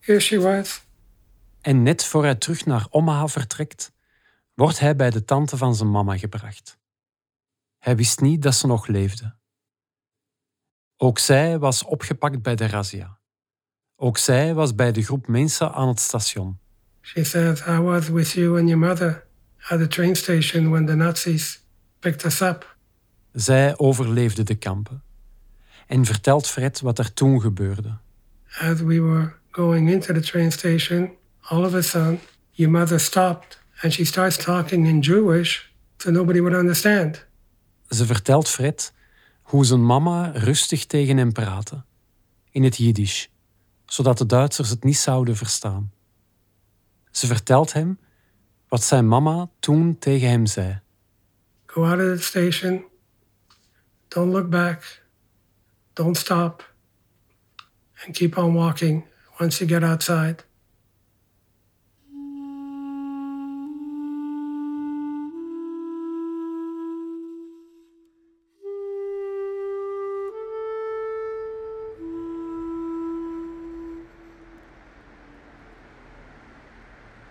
Here 0.00 0.20
she 0.20 0.40
was. 0.40 0.86
En 1.60 1.82
net 1.82 2.04
voor 2.04 2.24
hij 2.24 2.34
terug 2.34 2.66
naar 2.66 2.86
Omaha 2.90 3.28
vertrekt, 3.28 3.92
wordt 4.54 4.78
hij 4.78 4.96
bij 4.96 5.10
de 5.10 5.24
tante 5.24 5.56
van 5.56 5.74
zijn 5.74 5.90
mama 5.90 6.16
gebracht. 6.16 6.78
Hij 7.78 7.96
wist 7.96 8.20
niet 8.20 8.42
dat 8.42 8.54
ze 8.54 8.66
nog 8.66 8.86
leefde. 8.86 9.34
Ook 10.96 11.18
zij 11.18 11.58
was 11.58 11.84
opgepakt 11.84 12.42
bij 12.42 12.54
de 12.54 12.66
razzia. 12.66 13.18
Ook 13.96 14.18
zij 14.18 14.54
was 14.54 14.74
bij 14.74 14.92
de 14.92 15.02
groep 15.02 15.26
mensen 15.26 15.72
aan 15.72 15.88
het 15.88 16.00
station. 16.00 16.58
She 17.00 17.24
said, 17.24 17.66
I 17.66 17.78
was 17.78 18.08
with 18.08 18.30
you 18.30 18.58
and 18.58 18.68
your 18.68 18.78
mother 18.86 19.26
at 19.68 19.78
the 19.78 19.86
train 19.86 20.16
station 20.16 20.70
when 20.70 20.86
the 20.86 20.94
Nazis 20.94 21.64
picked 21.98 22.24
us 22.24 22.40
up. 22.40 22.76
Zij 23.32 23.78
overleefde 23.78 24.42
de 24.42 24.54
kampen 24.54 25.02
en 25.88 26.04
vertelt 26.04 26.46
Fred 26.46 26.80
wat 26.80 26.98
er 26.98 27.12
toen 27.14 27.40
gebeurde. 27.40 27.96
As 28.58 28.80
we 28.80 29.00
were 29.00 29.32
going 29.50 29.90
into 29.90 30.14
the 30.14 30.20
train 30.20 30.52
station, 30.52 31.10
all 31.40 31.64
of 31.64 31.74
a 31.74 31.80
sudden, 31.80 32.20
your 32.50 32.72
mother 32.72 33.00
stopped 33.00 33.58
and 33.82 33.92
she 33.92 34.04
starts 34.04 34.36
talking 34.36 34.86
in 34.86 35.00
Jewish 35.00 35.66
so 35.96 36.10
nobody 36.10 36.40
would 36.40 36.56
understand. 36.56 37.26
Ze 37.88 38.06
vertelt 38.06 38.48
Fred 38.48 38.92
hoe 39.42 39.64
zijn 39.64 39.86
mama 39.86 40.30
rustig 40.34 40.86
tegen 40.86 41.16
hem 41.16 41.32
praatte, 41.32 41.84
in 42.50 42.62
het 42.62 42.76
Jiddisch, 42.76 43.30
zodat 43.86 44.18
de 44.18 44.26
Duitsers 44.26 44.68
het 44.68 44.84
niet 44.84 44.96
zouden 44.96 45.36
verstaan. 45.36 45.92
Ze 47.10 47.26
vertelt 47.26 47.72
hem 47.72 47.98
wat 48.68 48.82
zijn 48.82 49.08
mama 49.08 49.50
toen 49.60 49.98
tegen 49.98 50.28
hem 50.28 50.46
zei. 50.46 50.80
Go 51.66 51.84
out 51.84 52.00
of 52.00 52.16
the 52.16 52.22
station. 52.22 52.84
Don't 54.08 54.32
look 54.32 54.50
back. 54.50 55.06
Stop. 55.98 56.62
And 58.04 58.14
keep 58.14 58.38
on 58.38 58.54
walking 58.54 59.04
once 59.40 59.58
you 59.58 59.66
get 59.66 59.82
outside. 59.82 60.44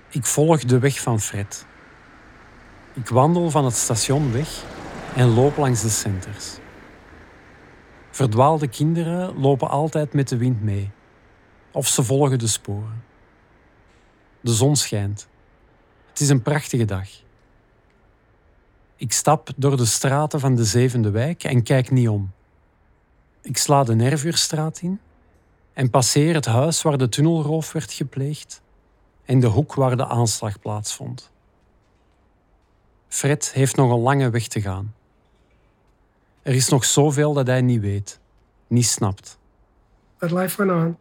Ik 0.09 0.25
volg 0.25 0.63
de 0.63 0.79
weg 0.79 0.99
van 0.99 1.21
Fred. 1.21 1.65
Ik 2.93 3.09
wandel 3.09 3.49
van 3.49 3.65
het 3.65 3.75
station 3.75 4.31
weg 4.31 4.63
en 5.15 5.33
loop 5.33 5.57
langs 5.57 5.81
de 5.81 5.89
centers. 5.89 6.57
Verdwaalde 8.17 8.67
kinderen 8.67 9.39
lopen 9.39 9.69
altijd 9.69 10.13
met 10.13 10.27
de 10.27 10.37
wind 10.37 10.61
mee, 10.61 10.91
of 11.71 11.87
ze 11.87 12.03
volgen 12.03 12.39
de 12.39 12.47
sporen. 12.47 13.03
De 14.41 14.53
zon 14.53 14.75
schijnt. 14.75 15.27
Het 16.09 16.19
is 16.19 16.29
een 16.29 16.41
prachtige 16.41 16.85
dag. 16.85 17.09
Ik 18.95 19.11
stap 19.11 19.49
door 19.55 19.77
de 19.77 19.85
straten 19.85 20.39
van 20.39 20.55
de 20.55 20.65
zevende 20.65 21.09
wijk 21.09 21.43
en 21.43 21.63
kijk 21.63 21.91
niet 21.91 22.09
om. 22.09 22.31
Ik 23.41 23.57
sla 23.57 23.83
de 23.83 23.95
Nervuurstraat 23.95 24.81
in 24.81 24.99
en 25.73 25.89
passeer 25.89 26.33
het 26.33 26.45
huis 26.45 26.81
waar 26.81 26.97
de 26.97 27.09
tunnelroof 27.09 27.71
werd 27.71 27.93
gepleegd 27.93 28.61
en 29.25 29.39
de 29.39 29.47
hoek 29.47 29.73
waar 29.73 29.97
de 29.97 30.07
aanslag 30.07 30.59
plaatsvond. 30.59 31.31
Fred 33.07 33.51
heeft 33.53 33.75
nog 33.75 33.91
een 33.91 33.99
lange 33.99 34.29
weg 34.29 34.47
te 34.47 34.61
gaan. 34.61 34.95
Er 36.47 36.53
is 36.53 36.69
nog 36.69 36.85
zoveel 36.85 37.33
dat 37.33 37.47
hij 37.47 37.61
niet 37.61 37.81
weet, 37.81 38.19
niet 38.67 38.85
snapt. 38.85 39.39
But 40.19 40.31
life 40.31 40.65
went 40.65 40.71
on, 40.71 40.97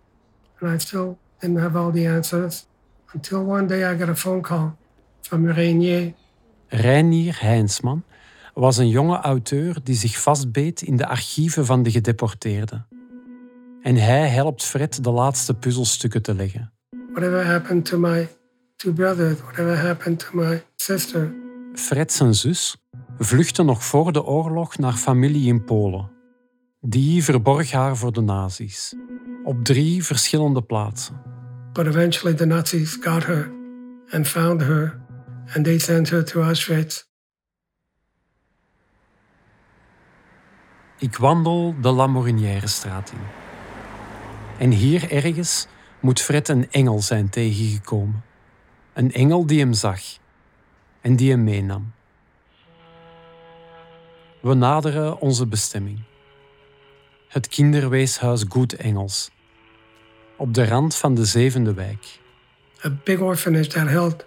and 0.60 0.82
I 0.82 0.84
still 0.86 1.16
didn't 1.38 1.58
have 1.58 1.78
all 1.78 1.92
the 1.92 2.08
answers 2.08 2.66
until 3.14 3.38
one 3.38 3.66
day 3.66 3.94
I 3.94 3.98
got 3.98 4.08
a 4.08 4.14
phone 4.14 4.40
call 4.40 4.70
from 5.20 5.50
Renier. 5.50 6.12
Reinier 6.68 7.36
Heinsman 7.40 8.04
was 8.54 8.76
een 8.76 8.88
jonge 8.88 9.20
auteur 9.20 9.76
die 9.82 9.94
zich 9.94 10.20
vastbeet 10.20 10.82
in 10.82 10.96
de 10.96 11.06
archieven 11.06 11.66
van 11.66 11.82
de 11.82 11.90
gedeporteerden. 11.90 12.86
En 13.82 13.96
hij 13.96 14.28
helpt 14.28 14.64
Fred 14.64 15.04
de 15.04 15.10
laatste 15.10 15.54
puzzelstukken 15.54 16.22
te 16.22 16.34
leggen. 16.34 16.72
Whatever 17.12 17.46
happened 17.46 17.84
to 17.84 17.98
my 17.98 18.28
two 18.76 18.92
brothers, 18.92 19.40
whatever 19.40 19.78
happened 19.78 20.18
to 20.18 20.28
my 20.32 20.64
sister. 20.76 21.34
Fred 21.74 22.12
zijn 22.12 22.34
zus 22.34 22.76
vluchtte 23.18 23.62
nog 23.62 23.84
voor 23.84 24.12
de 24.12 24.24
oorlog 24.24 24.78
naar 24.78 24.92
familie 24.92 25.46
in 25.46 25.64
Polen. 25.64 26.10
Die 26.80 27.24
verborg 27.24 27.70
haar 27.70 27.96
voor 27.96 28.12
de 28.12 28.20
nazi's, 28.20 28.94
op 29.44 29.64
drie 29.64 30.04
verschillende 30.04 30.62
plaatsen. 30.62 31.22
But 31.72 31.86
eventually 31.86 32.36
the 32.36 32.46
Nazis 32.46 32.96
got 33.00 33.26
her 33.26 33.52
and 34.10 34.28
found 34.28 34.60
her 34.60 35.00
and 35.54 35.64
they 35.64 35.78
sent 35.78 36.10
her 36.10 36.24
to 36.24 36.42
Auschwitz. 36.42 37.04
Ik 40.98 41.16
wandel 41.16 41.74
de 41.80 41.90
Lamorinière-straat 41.90 43.10
in. 43.10 43.18
En 44.58 44.70
hier 44.70 45.12
ergens 45.12 45.66
moet 46.00 46.20
Fred 46.20 46.48
een 46.48 46.70
engel 46.70 47.00
zijn 47.00 47.28
tegengekomen. 47.28 48.24
Een 48.92 49.12
engel 49.12 49.46
die 49.46 49.58
hem 49.58 49.72
zag 49.72 50.00
en 51.00 51.16
die 51.16 51.30
hem 51.30 51.44
meenam. 51.44 51.95
We 54.46 54.54
naderen 54.54 55.20
onze 55.20 55.46
bestemming. 55.46 56.02
Het 57.28 57.48
kinderweeshuis 57.48 58.44
Goed 58.48 58.72
Engels. 58.72 59.30
Op 60.36 60.54
de 60.54 60.66
rand 60.66 60.96
van 60.96 61.14
de 61.14 61.24
zevende 61.24 61.74
wijk. 61.74 62.20
A 62.84 62.90
big 63.04 63.20
orphanage 63.20 63.68
that 63.68 63.88
held 63.88 64.26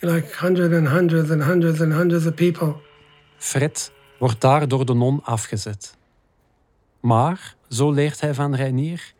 like 0.00 0.44
hundreds 0.44 0.74
and 0.74 0.88
hundreds 0.88 1.30
and 1.30 1.42
hundreds 1.42 1.80
and 1.80 1.92
hundreds 1.92 2.26
of 2.26 2.34
people. 2.34 2.74
Fred 3.36 3.92
wordt 4.18 4.40
daar 4.40 4.68
door 4.68 4.86
de 4.86 4.94
non 4.94 5.24
afgezet. 5.24 5.96
Maar, 7.00 7.54
zo 7.68 7.90
leert 7.90 8.20
hij 8.20 8.34
van 8.34 8.54
Reinier, 8.54 9.12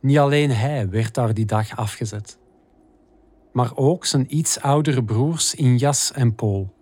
niet 0.00 0.18
alleen 0.18 0.50
hij 0.50 0.88
werd 0.88 1.14
daar 1.14 1.34
die 1.34 1.46
dag 1.46 1.76
afgezet, 1.76 2.38
maar 3.52 3.70
ook 3.74 4.04
zijn 4.04 4.36
iets 4.36 4.60
oudere 4.60 5.04
broers 5.04 5.54
in 5.54 5.76
Jas 5.76 6.12
en 6.12 6.34
Pool. 6.34 6.78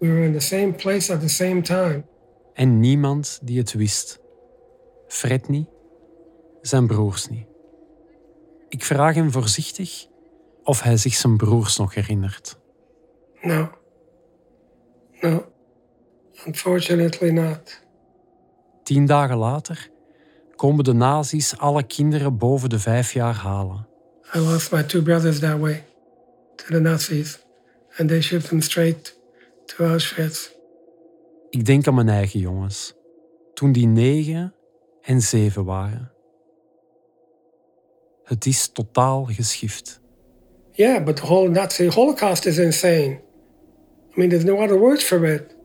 We 0.00 0.08
were 0.08 0.24
in 0.24 0.32
the 0.32 0.40
same 0.40 0.72
place 0.72 1.12
at 1.12 1.20
the 1.20 1.28
same 1.28 1.60
time. 1.60 2.04
En 2.54 2.80
niemand 2.80 3.38
die 3.42 3.58
het 3.58 3.72
wist. 3.72 4.20
Fred 5.08 5.48
niet, 5.48 5.68
zijn 6.60 6.86
broers 6.86 7.28
niet. 7.28 7.46
Ik 8.68 8.84
vraag 8.84 9.14
hem 9.14 9.30
voorzichtig 9.30 10.06
of 10.62 10.82
hij 10.82 10.96
zich 10.96 11.14
zijn 11.14 11.36
broers 11.36 11.76
nog 11.76 11.94
herinnert. 11.94 12.58
No. 13.40 13.70
No. 15.20 15.44
Unfortunately 16.46 17.30
not. 17.30 17.80
Tien 18.82 19.06
dagen 19.06 19.36
later 19.36 19.90
komen 20.56 20.84
de 20.84 20.92
nazi's 20.92 21.56
alle 21.56 21.82
kinderen 21.82 22.38
boven 22.38 22.68
de 22.68 22.78
vijf 22.78 23.12
jaar 23.12 23.34
halen. 23.34 23.86
I 24.34 24.38
lost 24.38 24.72
my 24.72 24.82
two 24.82 25.02
brothers 25.02 25.38
that 25.38 25.58
way 25.58 25.84
to 26.56 26.64
the 26.66 26.80
Nazis, 26.80 27.38
and 27.96 28.08
they 28.08 28.20
shipped 28.20 28.48
them 28.48 28.60
straight 28.60 29.19
to 29.76 29.84
Auschwitz. 29.84 30.50
Ik 31.50 31.64
denk 31.64 31.86
aan 31.86 31.94
mijn 31.94 32.08
eigen 32.08 32.40
jongens, 32.40 32.94
toen 33.54 33.72
die 33.72 33.86
negen 33.86 34.54
en 35.02 35.20
zeven 35.20 35.64
waren. 35.64 36.12
Het 38.22 38.46
is 38.46 38.68
totaal 38.68 39.24
geschift. 39.24 40.00
Yeah, 40.72 41.04
but 41.04 41.16
the 41.16 41.22
whole 41.22 41.48
Nazi 41.48 41.88
Holocaust 41.88 42.46
is 42.46 42.58
insane. 42.58 43.20
I 44.10 44.12
mean, 44.14 44.28
there's 44.28 44.44
no 44.44 44.62
other 44.62 44.78
words 44.78 45.04
for 45.04 45.24
it. 45.24 45.56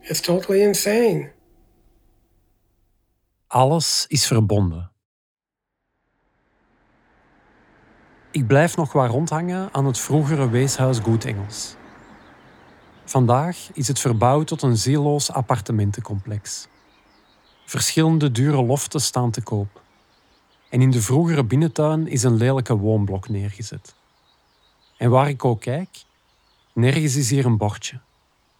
It's 0.00 0.20
totally 0.20 0.62
insane. 0.62 1.32
Alles 3.46 4.04
is 4.08 4.26
verbonden. 4.26 4.92
Ik 8.30 8.46
blijf 8.46 8.76
nog 8.76 8.92
wat 8.92 9.10
rondhangen 9.10 9.68
aan 9.72 9.86
het 9.86 9.98
vroegere 9.98 10.50
weeshuis 10.50 10.98
Goed 10.98 11.24
Engels. 11.24 11.76
Vandaag 13.04 13.68
is 13.72 13.88
het 13.88 13.98
verbouwd 13.98 14.46
tot 14.46 14.62
een 14.62 14.76
zieloos 14.76 15.30
appartementencomplex. 15.30 16.68
Verschillende 17.64 18.30
dure 18.30 18.62
loften 18.62 19.00
staan 19.00 19.30
te 19.30 19.42
koop. 19.42 19.82
En 20.68 20.82
in 20.82 20.90
de 20.90 21.02
vroegere 21.02 21.44
binnentuin 21.44 22.06
is 22.08 22.22
een 22.22 22.36
lelijke 22.36 22.76
woonblok 22.76 23.28
neergezet. 23.28 23.94
En 24.96 25.10
waar 25.10 25.28
ik 25.28 25.44
ook 25.44 25.60
kijk, 25.60 25.88
nergens 26.72 27.16
is 27.16 27.30
hier 27.30 27.46
een 27.46 27.56
bordje. 27.56 28.00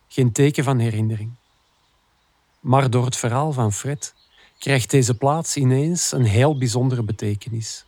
Geen 0.08 0.32
teken 0.32 0.64
van 0.64 0.78
herinnering. 0.78 1.32
Maar 2.60 2.90
door 2.90 3.04
het 3.04 3.16
verhaal 3.16 3.52
van 3.52 3.72
Fred 3.72 4.14
krijgt 4.58 4.90
deze 4.90 5.14
plaats 5.14 5.56
ineens 5.56 6.12
een 6.12 6.24
heel 6.24 6.58
bijzondere 6.58 7.02
betekenis. 7.02 7.84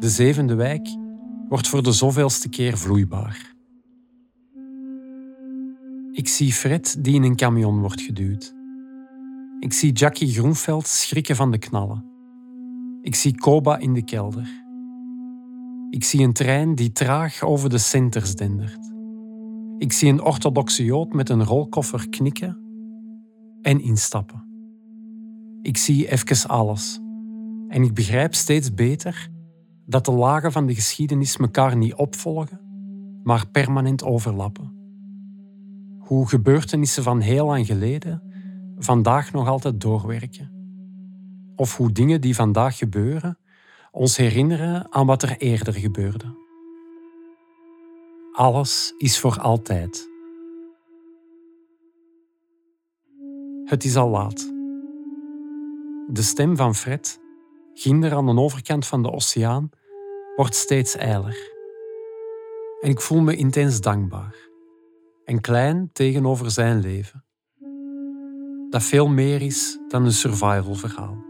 De 0.00 0.08
zevende 0.08 0.54
wijk 0.54 0.88
wordt 1.52 1.68
voor 1.68 1.82
de 1.82 1.92
zoveelste 1.92 2.48
keer 2.48 2.78
vloeibaar. 2.78 3.54
Ik 6.12 6.28
zie 6.28 6.52
Fred 6.52 7.04
die 7.04 7.14
in 7.14 7.22
een 7.22 7.36
camion 7.36 7.80
wordt 7.80 8.00
geduwd. 8.00 8.54
Ik 9.60 9.72
zie 9.72 9.92
Jackie 9.92 10.32
Groenveld 10.32 10.86
schrikken 10.86 11.36
van 11.36 11.50
de 11.50 11.58
knallen. 11.58 12.04
Ik 13.02 13.14
zie 13.14 13.34
Koba 13.34 13.78
in 13.78 13.92
de 13.92 14.04
kelder. 14.04 14.48
Ik 15.90 16.04
zie 16.04 16.22
een 16.22 16.32
trein 16.32 16.74
die 16.74 16.92
traag 16.92 17.42
over 17.42 17.70
de 17.70 17.78
centers 17.78 18.34
dendert. 18.34 18.92
Ik 19.78 19.92
zie 19.92 20.10
een 20.10 20.22
orthodoxe 20.22 20.84
jood 20.84 21.12
met 21.12 21.28
een 21.28 21.44
rolkoffer 21.44 22.08
knikken 22.08 22.58
en 23.62 23.80
instappen. 23.80 24.46
Ik 25.62 25.76
zie 25.76 26.10
even 26.10 26.48
alles. 26.48 27.00
En 27.68 27.82
ik 27.82 27.94
begrijp 27.94 28.34
steeds 28.34 28.74
beter 28.74 29.31
dat 29.86 30.04
de 30.04 30.12
lagen 30.12 30.52
van 30.52 30.66
de 30.66 30.74
geschiedenis 30.74 31.36
elkaar 31.36 31.76
niet 31.76 31.94
opvolgen, 31.94 32.60
maar 33.22 33.48
permanent 33.48 34.04
overlappen. 34.04 34.72
Hoe 35.98 36.28
gebeurtenissen 36.28 37.02
van 37.02 37.20
heel 37.20 37.46
lang 37.46 37.66
geleden 37.66 38.22
vandaag 38.76 39.32
nog 39.32 39.48
altijd 39.48 39.80
doorwerken. 39.80 40.50
Of 41.56 41.76
hoe 41.76 41.92
dingen 41.92 42.20
die 42.20 42.34
vandaag 42.34 42.76
gebeuren 42.76 43.36
ons 43.92 44.16
herinneren 44.16 44.92
aan 44.92 45.06
wat 45.06 45.22
er 45.22 45.36
eerder 45.36 45.74
gebeurde. 45.74 46.40
Alles 48.32 48.94
is 48.98 49.18
voor 49.18 49.40
altijd. 49.40 50.10
Het 53.64 53.84
is 53.84 53.96
al 53.96 54.08
laat. 54.08 54.52
De 56.08 56.22
stem 56.22 56.56
van 56.56 56.74
Fred, 56.74 57.20
ginder 57.74 58.14
aan 58.14 58.26
de 58.26 58.40
overkant 58.40 58.86
van 58.86 59.02
de 59.02 59.12
oceaan, 59.12 59.70
wordt 60.36 60.54
steeds 60.54 60.96
eiler. 60.96 61.50
En 62.80 62.90
ik 62.90 63.00
voel 63.00 63.20
me 63.20 63.36
intens 63.36 63.80
dankbaar 63.80 64.36
en 65.24 65.40
klein 65.40 65.90
tegenover 65.92 66.50
zijn 66.50 66.80
leven. 66.80 67.24
Dat 68.70 68.82
veel 68.82 69.08
meer 69.08 69.42
is 69.42 69.78
dan 69.88 70.04
een 70.04 70.12
survival 70.12 70.74
verhaal. 70.74 71.24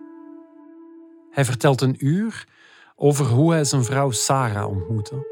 Hij 1.31 1.45
vertelt 1.45 1.81
een 1.81 2.07
uur 2.07 2.49
over 2.97 3.27
hoe 3.27 3.53
hij 3.53 3.65
zijn 3.65 3.85
vrouw 3.85 4.11
Sarah 4.11 4.69
ontmoette 4.69 5.27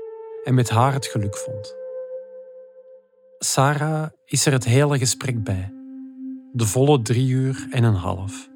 en 0.45 0.55
met 0.55 0.69
haar 0.71 0.93
het 0.93 1.07
geluk 1.07 1.37
vond. 1.37 1.75
Sarah 3.39 4.11
is 4.25 4.47
er 4.47 4.53
het 4.53 4.65
hele 4.65 4.99
gesprek 4.99 5.45
bij, 5.45 5.73
de 6.53 6.67
volle 6.67 7.03
drie 7.03 7.29
uur 7.29 7.67
en 7.71 7.85
een 7.85 7.95
half. 7.95 8.49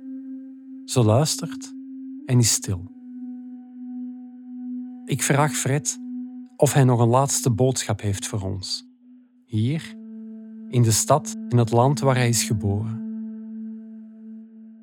Ze 0.84 1.04
luistert 1.04 1.74
en 2.26 2.38
is 2.38 2.52
stil. 2.52 2.92
Ik 5.04 5.22
vraag 5.22 5.56
Fred 5.56 5.98
of 6.56 6.72
hij 6.72 6.84
nog 6.84 7.00
een 7.00 7.08
laatste 7.08 7.50
boodschap 7.50 8.00
heeft 8.00 8.26
voor 8.26 8.40
ons. 8.40 8.88
Hier, 9.44 9.94
in 10.68 10.82
de 10.82 10.90
stad 10.90 11.36
in 11.48 11.58
het 11.58 11.70
land 11.70 12.00
waar 12.00 12.16
hij 12.16 12.28
is 12.28 12.42
geboren. 12.42 13.02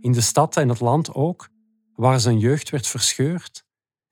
In 0.01 0.11
de 0.11 0.21
stad 0.21 0.57
en 0.57 0.69
het 0.69 0.79
land 0.79 1.13
ook 1.13 1.49
waar 1.95 2.19
zijn 2.19 2.39
jeugd 2.39 2.69
werd 2.69 2.87
verscheurd 2.87 3.65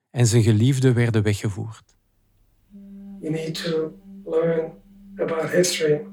en 0.10 0.26
zijn 0.26 0.44
geliefden 0.44 0.94
werden 0.94 1.24
weggevoerd. 1.24 1.98
You 3.19 3.32
need 3.32 3.63
to 3.63 3.94
learn 4.25 4.71
about 5.15 5.50
history. 5.50 6.06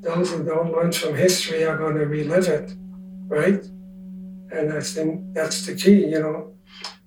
Those 0.00 0.34
who 0.34 0.44
don't 0.44 0.70
learn 0.70 0.92
from 0.92 1.14
history 1.14 1.66
are 1.66 1.76
going 1.76 1.98
to 1.98 2.04
relive 2.04 2.54
it, 2.54 2.76
right? 3.28 3.72
And 4.50 4.72
I 4.72 4.80
think 4.80 5.34
that's 5.34 5.64
the 5.64 5.74
key, 5.74 6.06
you 6.06 6.18
know, 6.18 6.54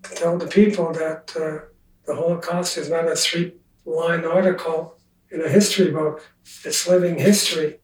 to 0.02 0.14
tell 0.16 0.38
the 0.38 0.48
people 0.48 0.94
that 0.94 1.34
uh, 1.36 1.60
the 2.06 2.16
Holocaust 2.16 2.78
is 2.78 2.88
not 2.90 3.08
a 3.08 3.16
three 3.16 3.54
line 3.86 4.26
article 4.26 4.98
in 5.30 5.42
a 5.42 5.50
history 5.50 5.92
book, 5.92 6.22
it's 6.64 6.88
living 6.88 7.20
history. 7.20 7.80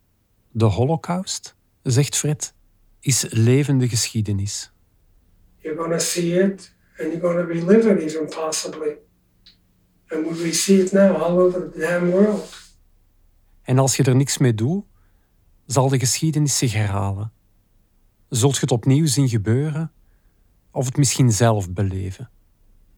De 0.52 0.66
Holocaust, 0.66 1.56
zegt 1.84 2.16
Fred, 2.16 2.54
is 3.00 3.26
levende 3.30 3.88
geschiedenis. 3.88 4.72
You're 5.62 5.76
going 5.76 5.92
to 5.92 6.00
see 6.00 6.34
it 6.34 6.74
and 7.00 7.12
you're 7.12 7.22
going 7.22 7.38
to 7.38 7.44
relive 7.44 7.88
it 7.88 8.02
even 8.02 8.30
possibly. 8.30 8.98
And 10.12 10.26
we 10.26 10.54
see 10.54 10.80
it 10.80 10.92
now 10.94 11.16
all 11.16 11.40
over 11.40 11.70
the 11.70 11.80
damn 11.80 12.12
world. 12.12 12.58
En 13.64 13.80
als 13.80 13.96
je 13.96 14.04
er 14.04 14.16
niks 14.16 14.38
mee 14.38 14.54
doet, 14.54 14.84
zal 15.66 15.90
de 15.90 16.00
geschiedenis 16.00 16.58
zich 16.58 16.74
herhalen. 16.74 17.32
Zult 18.30 18.54
je 18.54 18.62
het 18.62 18.72
opnieuw 18.72 19.06
zien 19.06 19.30
gebeuren 19.30 19.92
of 20.72 20.86
het 20.86 20.98
misschien 20.98 21.32
zelf 21.32 21.72
beleven? 21.72 22.30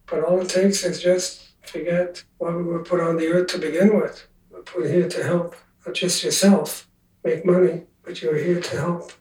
But 0.04 0.24
all 0.24 0.40
it 0.40 0.48
takes 0.48 0.84
is 0.84 1.02
just 1.02 1.56
forget 1.60 2.26
why 2.36 2.50
we 2.50 2.62
were 2.62 2.82
put 2.82 3.00
on 3.00 3.16
the 3.16 3.30
earth 3.32 3.48
to 3.48 3.58
begin 3.58 4.00
with. 4.00 4.30
put 4.64 4.84
here 4.84 5.06
to 5.06 5.22
help 5.22 5.56
not 5.86 5.96
just 5.96 6.22
yourself 6.22 6.88
make 7.22 7.44
money, 7.44 7.86
but 8.02 8.18
you're 8.18 8.38
here 8.38 8.60
to 8.60 8.76
help 8.76 9.12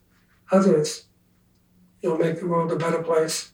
others. 0.49 1.09
You'll 1.99 2.17
make 2.17 2.39
the 2.39 2.47
world 2.47 2.71
a 2.71 2.75
better 2.75 3.01
place 3.01 3.53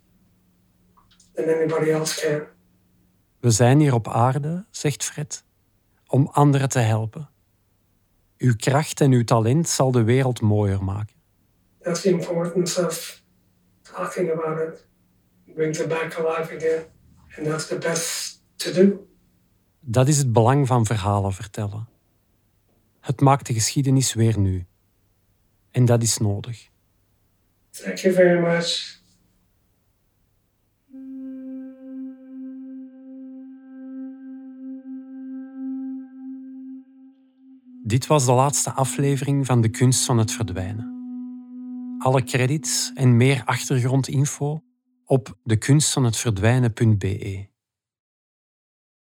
than 1.35 1.49
anybody 1.49 1.91
else 1.91 2.21
can. 2.21 2.47
We 3.39 3.51
zijn 3.51 3.79
hier 3.79 3.93
op 3.93 4.07
aarde, 4.07 4.65
zegt 4.71 5.03
Fred, 5.03 5.43
om 6.07 6.27
anderen 6.27 6.69
te 6.69 6.79
helpen. 6.79 7.29
Uw 8.37 8.55
kracht 8.55 9.01
en 9.01 9.11
uw 9.11 9.23
talent 9.23 9.69
zal 9.69 9.91
de 9.91 10.03
wereld 10.03 10.41
mooier 10.41 10.83
maken. 10.83 11.15
That's 11.87 12.01
the 12.01 12.09
importance 12.09 12.77
of 12.85 13.21
talking 13.83 14.31
about 14.31 14.59
it. 14.59 14.85
It 15.47 15.55
brings 15.55 15.79
it 15.79 15.87
back 15.87 16.17
alive 16.17 16.51
again. 16.55 16.83
And 17.37 17.47
that's 17.47 17.67
the 17.67 17.77
best 17.77 18.41
to 18.55 18.71
do. 18.71 19.07
Dat 19.79 20.07
is 20.07 20.17
het 20.17 20.33
belang 20.33 20.67
van 20.67 20.85
verhalen 20.85 21.33
vertellen. 21.33 21.87
Het 22.99 23.21
maakt 23.21 23.45
de 23.45 23.53
geschiedenis 23.53 24.13
weer 24.13 24.39
nu. 24.39 24.65
En 25.71 25.85
dat 25.85 26.01
is 26.01 26.17
nodig. 26.17 26.69
Thank 27.69 27.97
you 27.97 28.13
very 28.13 28.39
much. 28.39 28.95
Dit 37.83 38.07
was 38.07 38.25
de 38.25 38.31
laatste 38.31 38.71
aflevering 38.71 39.45
van 39.45 39.61
De 39.61 39.69
Kunst 39.69 40.05
van 40.05 40.17
het 40.17 40.31
Verdwijnen. 40.31 40.96
Alle 41.99 42.23
credits 42.23 42.91
en 42.93 43.17
meer 43.17 43.41
achtergrondinfo 43.45 44.63
op 45.05 45.37
dekunstvanhetverdwijnen.be. 45.43 47.47